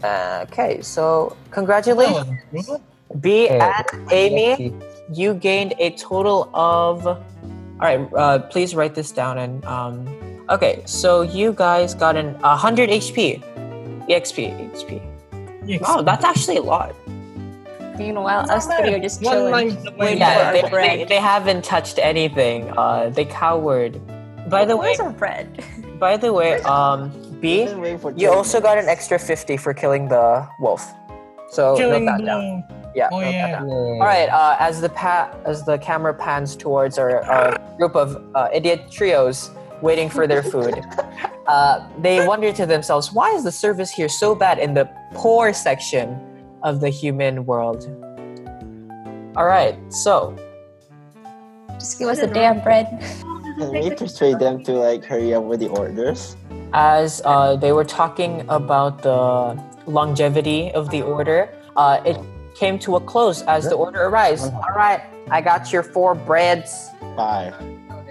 [0.03, 2.82] Uh, okay, so congratulations, oh,
[3.19, 4.73] B and Amy.
[5.11, 7.05] You gained a total of.
[7.07, 7.17] All
[7.81, 9.63] right, uh, please write this down and.
[9.65, 10.07] Um,
[10.49, 13.41] okay, so you guys got an 100 HP,
[14.07, 15.01] EXP, XP.
[15.65, 15.81] yes.
[15.81, 16.95] Wow, that's actually a lot.
[17.97, 19.51] Meanwhile, us three are just One chilling.
[19.51, 20.99] line away Yeah, they, bread.
[20.99, 22.69] they, they haven't touched anything.
[22.77, 24.01] Uh, they cowered.
[24.49, 25.63] By the way, Where's our bread?
[25.97, 29.55] by the way, um, B, Been waiting for you 10 also got an extra 50
[29.57, 30.91] for killing the wolf.
[31.51, 32.63] So Killing note that down.
[32.95, 33.01] Blow.
[33.01, 33.09] Yeah.
[33.11, 33.51] Oh, note yeah.
[33.51, 33.69] down.
[33.69, 34.29] All right.
[34.29, 38.91] Uh, as the pa- as the camera pans towards our, our group of uh, idiot
[38.91, 40.73] trios waiting for their food,
[41.47, 45.53] uh, they wonder to themselves, why is the service here so bad in the poor
[45.53, 46.19] section
[46.63, 47.85] of the human world?
[49.35, 49.75] All right.
[49.91, 50.35] So
[51.73, 52.87] Just give us a damn bread.
[53.57, 56.35] Can we persuade them to like hurry up with the orders?
[56.75, 59.55] as uh, they were talking about the
[59.87, 62.19] longevity of the order, uh, it
[62.55, 64.43] came to a close as the order arrives.
[64.43, 66.89] All right, I got your four breads.
[67.15, 67.53] Five.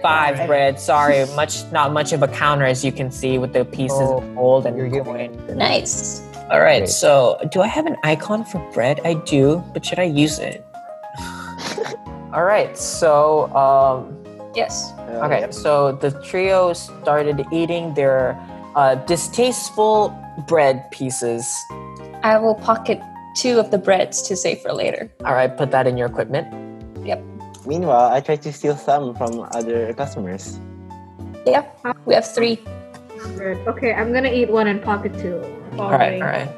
[0.01, 0.47] Five Alright.
[0.47, 0.79] bread.
[0.79, 4.17] Sorry, much not much of a counter as you can see with the pieces Oh,
[4.19, 5.31] of gold and you're coin.
[5.57, 6.21] Nice.
[6.51, 6.89] All right, Great.
[6.89, 9.01] so do I have an icon for bread?
[9.03, 10.63] I do, but should I use it?
[12.33, 14.13] All right, so um,
[14.53, 14.91] Yes.
[14.99, 15.53] Uh, okay, yep.
[15.53, 18.39] so the trio started eating their
[18.75, 20.13] uh, distasteful
[20.47, 21.43] bread pieces.
[22.23, 23.01] I will pocket
[23.35, 25.11] two of the breads to save for later.
[25.25, 26.47] All right, put that in your equipment.
[27.05, 27.21] Yep.
[27.65, 30.59] Meanwhile, I tried to steal some from other customers.
[31.45, 31.65] Yeah,
[32.05, 32.59] we have three.
[33.35, 33.57] Bread.
[33.67, 35.41] Okay, I'm gonna eat one and pocket two.
[35.79, 36.49] All right, all right.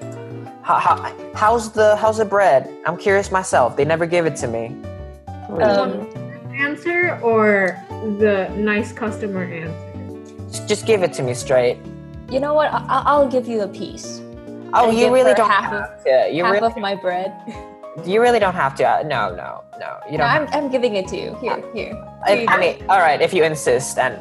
[0.64, 2.70] How, how, how's the how's the bread?
[2.86, 3.78] I'm curious myself.
[3.78, 4.76] They never gave it to me.
[5.62, 6.08] Um,
[6.58, 7.82] Answer or
[8.20, 10.50] the nice customer answer?
[10.50, 11.78] Just, just give it to me straight.
[12.30, 12.68] you know what?
[12.74, 14.20] I- I'll give you a piece.
[14.74, 16.30] Oh, you really don't half have to.
[16.32, 17.34] You Half really, of my bread.
[18.06, 18.84] you really don't have to.
[18.84, 19.98] Uh, No, no, no.
[20.10, 20.30] You No, don't.
[20.30, 21.36] I'm, I'm giving it to you.
[21.42, 21.94] Here, here.
[22.26, 23.98] I, I mean, all right, if you insist.
[23.98, 24.16] And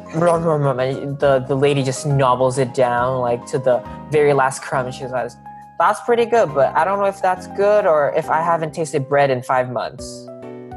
[1.19, 3.81] the the lady just nobbles it down like to the
[4.11, 4.85] very last crumb.
[4.85, 5.35] And she says,
[5.79, 9.07] "That's pretty good, but I don't know if that's good or if I haven't tasted
[9.09, 10.25] bread in five months.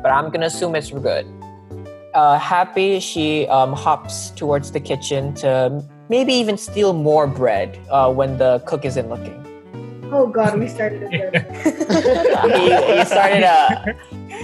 [0.03, 1.27] But I'm gonna assume it's good."
[2.13, 8.13] Uh, happy, she um, hops towards the kitchen to maybe even steal more bread uh,
[8.13, 9.40] when the cook isn't looking.
[10.13, 11.33] Oh god, we started again.
[11.63, 13.97] he, he started a,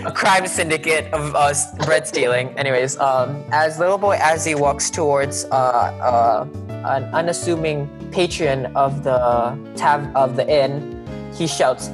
[0.07, 1.53] a crime syndicate of uh,
[1.85, 2.57] bread stealing.
[2.59, 9.03] Anyways, um, as little boy as he walks towards uh, uh, an unassuming patron of
[9.03, 11.03] the tab of the inn,
[11.35, 11.91] he shouts,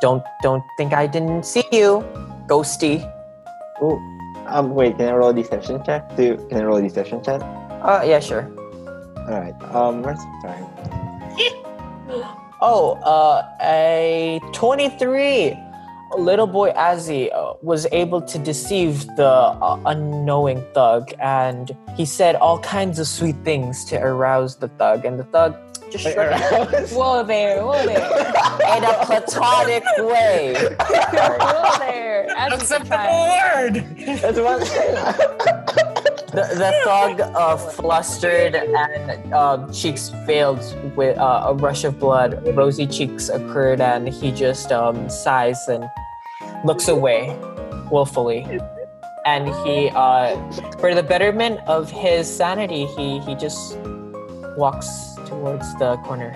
[0.00, 2.04] "Don't don't think I didn't see you,
[2.46, 3.00] ghosty."
[3.82, 3.96] Ooh.
[4.46, 6.14] Um, wait, can I roll a deception check?
[6.16, 7.40] To, can I roll a deception check?
[7.42, 8.44] Uh, yeah, sure.
[9.24, 10.60] Alright, um, where's sorry.
[12.66, 15.54] Oh, uh, a 23.
[16.16, 22.36] Little boy Azzy uh, was able to deceive the uh, unknowing thug, and he said
[22.36, 25.54] all kinds of sweet things to arouse the thug, and the thug
[25.92, 27.96] just shrugged his Whoa there, whoa there.
[28.78, 30.54] in a platonic way.
[30.80, 32.30] whoa there.
[32.34, 33.74] As Acceptable word.
[34.22, 35.84] That's one
[36.34, 40.58] The, the thug, uh, flustered and uh, cheeks veiled
[40.96, 45.84] with uh, a rush of blood, rosy cheeks occurred, and he just um, sighs and
[46.64, 47.38] looks away
[47.88, 48.44] willfully.
[49.24, 50.34] And he, uh,
[50.80, 53.78] for the betterment of his sanity, he, he just
[54.56, 56.32] walks towards the corner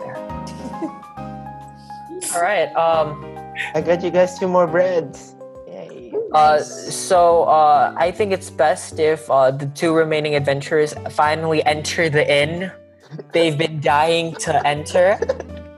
[0.00, 0.16] there.
[2.34, 2.74] All right.
[2.74, 3.22] Um,
[3.74, 5.34] I got you guys two more breads.
[6.34, 6.38] Yay.
[6.40, 12.08] Uh, so uh, I think it's best if uh, the two remaining adventurers finally enter
[12.10, 12.70] the inn.
[13.32, 15.18] They've been dying to enter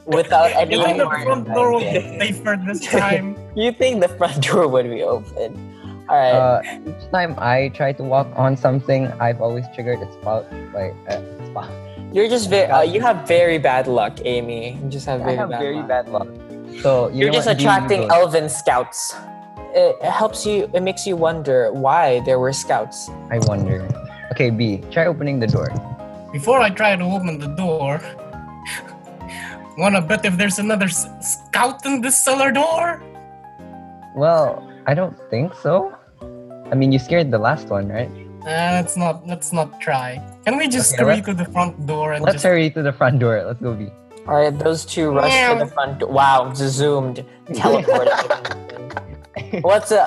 [0.07, 3.37] without any You think the front door will be safer this time?
[3.57, 5.55] You think the front door would be open?
[6.09, 6.35] All right.
[6.35, 10.47] Uh, each time I try to walk on something, I've always triggered its spout.
[10.75, 11.71] Like, uh, spout.
[12.13, 12.67] You're just very.
[12.67, 14.79] Uh, you have very bad luck, Amy.
[14.83, 15.89] You just have I very have bad very luck.
[15.89, 16.29] bad luck.
[16.83, 17.59] So you You're just what?
[17.59, 18.15] Do you attracting go.
[18.15, 19.15] elven scouts.
[19.75, 20.69] It, it helps you.
[20.75, 23.09] It makes you wonder why there were scouts.
[23.31, 23.87] I wonder.
[24.33, 25.69] Okay, B, try opening the door.
[26.33, 28.01] Before I try to open the door,
[29.79, 33.03] wanna bet if there's another s- scout in this cellar door?
[34.17, 35.95] Well, I don't think so.
[36.71, 38.11] I mean, you scared the last one, right?
[38.43, 39.27] Uh, let's not.
[39.27, 40.17] Let's not try.
[40.47, 42.45] Can we just Okay, hurry to the front door and Let's just?
[42.47, 43.43] hurry to the front door.
[43.45, 43.91] Let's go, B.
[44.27, 46.09] All right, those two rush to the front.
[46.09, 48.70] Wow, zoomed, teleported.
[49.63, 50.07] What's a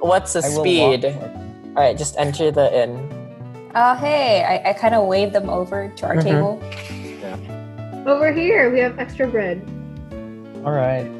[0.00, 1.04] what's the speed?
[1.04, 3.12] All right, just enter the inn.
[3.74, 6.22] Oh hey, I, I kind of wave them over to our Mhm.
[6.22, 6.62] table.
[8.06, 9.60] Over here, we have extra bread.
[10.64, 11.10] All right.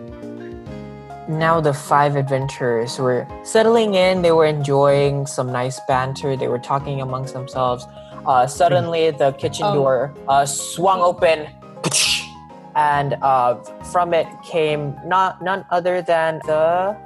[1.28, 4.22] Now the five adventurers were settling in.
[4.22, 6.36] They were enjoying some nice banter.
[6.36, 7.84] They were talking amongst themselves.
[8.24, 9.74] Uh, suddenly, the kitchen Oh.
[9.74, 11.48] door uh, swung open,
[12.76, 13.56] and uh,
[13.90, 16.96] from it came not none other than the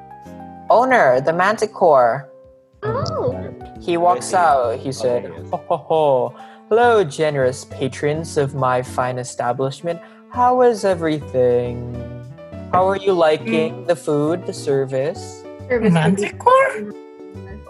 [0.71, 2.31] owner, the Manticore.
[2.83, 3.37] Oh,
[3.81, 4.79] He walks out.
[4.79, 6.35] He said, Okay, ho, ho, ho.
[6.69, 10.01] Hello, generous patrons of my fine establishment.
[10.31, 11.93] How is everything?
[12.73, 15.43] How are you liking the food, the service?
[15.69, 16.95] service Manticore?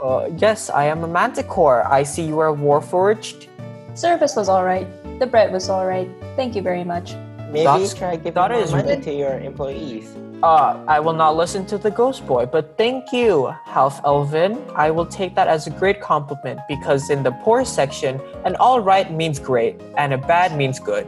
[0.03, 1.87] Uh, yes, I am a manticore.
[1.89, 3.49] I see you are warforged.
[3.95, 4.87] Service was all right.
[5.19, 6.09] The bread was all right.
[6.37, 7.15] Thank you very much.
[7.51, 10.15] Maybe That's- try giving that more is money to your employees.
[10.43, 14.57] Uh, I will not listen to the ghost boy, but thank you, Half Elvin.
[14.75, 18.81] I will take that as a great compliment because in the poor section, an all
[18.81, 21.07] right means great and a bad means good.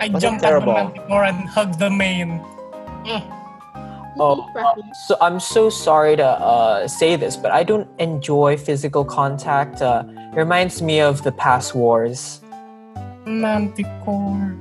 [0.00, 0.72] I Wasn't jumped at the terrible.
[0.74, 2.40] manticore and hugged the main.
[4.18, 4.48] Oh,
[5.06, 9.82] so I'm so sorry to uh, say this, but I don't enjoy physical contact.
[9.82, 12.40] Uh, it reminds me of the past wars.
[13.26, 14.56] Manticore.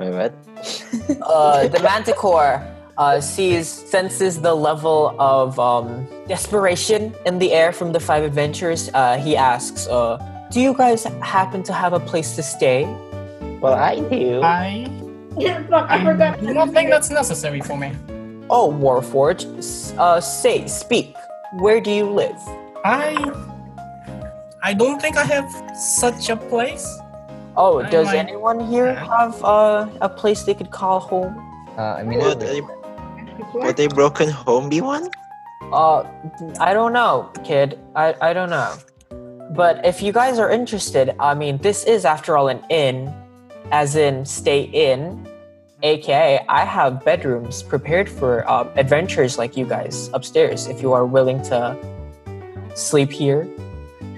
[0.00, 0.34] Wait, what?
[1.22, 2.60] Uh, the Manticore
[2.98, 8.90] uh, sees, senses the level of um, desperation in the air from the five adventurers.
[8.92, 10.18] Uh, he asks, uh,
[10.50, 12.84] "Do you guys happen to have a place to stay?"
[13.60, 14.40] Well, I do.
[14.42, 14.88] I
[15.38, 16.40] Yeah, fuck, I, I forgot.
[16.40, 17.92] do not think that's necessary for me.
[18.50, 19.46] Oh, Warforge,
[19.98, 21.14] uh, say, speak.
[21.60, 22.40] Where do you live?
[22.84, 23.14] I
[24.62, 26.86] I don't think I have such a place.
[27.60, 31.36] Oh, I does might- anyone here have uh, a place they could call home?
[31.76, 32.62] Uh, I mean, Would a,
[33.52, 35.10] would a broken home be one?
[35.70, 36.02] Uh,
[36.58, 37.78] I don't know, kid.
[37.94, 38.72] I, I don't know.
[39.50, 43.12] But if you guys are interested, I mean, this is after all an inn,
[43.70, 45.28] as in stay in,
[45.82, 50.66] aka I have bedrooms prepared for um, adventurers like you guys upstairs.
[50.66, 51.76] If you are willing to
[52.74, 53.46] sleep here.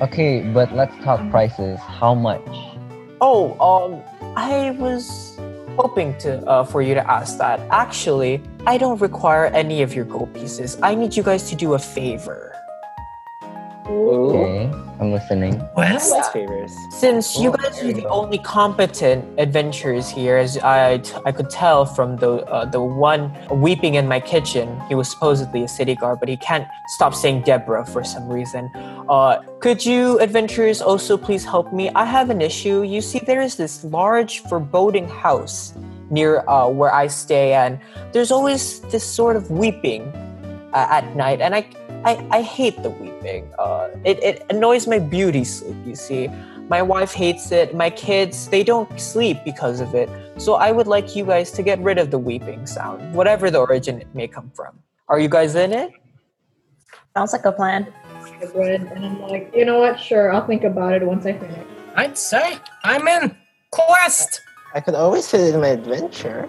[0.01, 1.78] okay, but let's talk prices.
[1.80, 2.47] How much?
[3.24, 4.02] Oh, um,
[4.36, 5.38] I was
[5.76, 7.60] hoping to uh, for you to ask that.
[7.70, 10.76] Actually, I don't require any of your gold pieces.
[10.82, 12.48] I need you guys to do a favor.
[13.86, 14.70] Okay,
[15.00, 15.60] I'm listening.
[15.74, 16.10] Quest?
[16.10, 16.72] Like favors.
[16.90, 21.84] Since you Oh, guys are the only competent adventurers here, as I, I could tell
[21.84, 26.18] from the uh, the one weeping in my kitchen, he was supposedly a city guard,
[26.20, 28.70] but he can't stop saying Deborah for some reason.
[29.09, 31.90] Uh, could you adventurers also please help me?
[31.94, 32.82] I have an issue.
[32.82, 35.74] You see, there is this large foreboding house
[36.11, 37.78] near uh, where I stay, and
[38.12, 40.03] there's always this sort of weeping
[40.72, 41.66] uh, at night, and I,
[42.05, 43.48] I, I hate the weeping.
[43.59, 45.76] Uh, it, it annoys my beauty sleep.
[45.86, 46.28] You see,
[46.68, 47.74] my wife hates it.
[47.74, 50.09] My kids, they don't sleep because of it.
[50.36, 53.59] So I would like you guys to get rid of the weeping sound, whatever the
[53.59, 54.78] origin it may come from.
[55.09, 55.92] Are you guys in it?
[57.14, 57.92] Sounds like a plan.
[58.47, 60.01] Bread, and I'm like, you know what?
[60.01, 61.66] Sure, I'll think about it once I finish.
[61.95, 63.36] I'd say I'm in.
[63.70, 64.40] Quest!
[64.74, 66.49] I could always fit it in my adventure.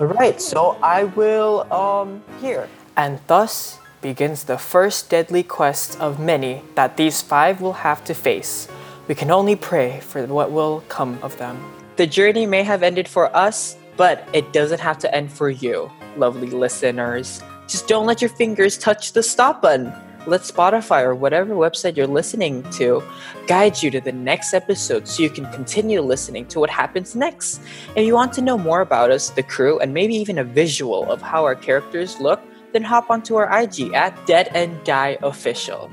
[0.00, 2.68] All right, so I will um here.
[2.96, 8.14] And thus begins the first deadly quest of many that these five will have to
[8.14, 8.68] face.
[9.08, 11.58] We can only pray for what will come of them.
[11.96, 15.90] The journey may have ended for us, but it doesn't have to end for you,
[16.16, 17.42] lovely listeners.
[17.66, 19.92] Just don't let your fingers touch the stop button.
[20.28, 23.02] Let Spotify or whatever website you're listening to
[23.46, 27.62] guide you to the next episode so you can continue listening to what happens next.
[27.96, 31.10] If you want to know more about us, the crew, and maybe even a visual
[31.10, 35.90] of how our characters look, then hop onto our IG at Dead and Die Official.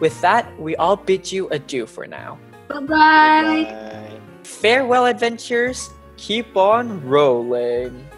[0.00, 2.38] With that, we all bid you adieu for now.
[2.68, 2.86] Bye bye.
[2.88, 4.20] Bye.
[4.42, 5.90] Farewell, adventures.
[6.16, 8.08] Keep on rolling.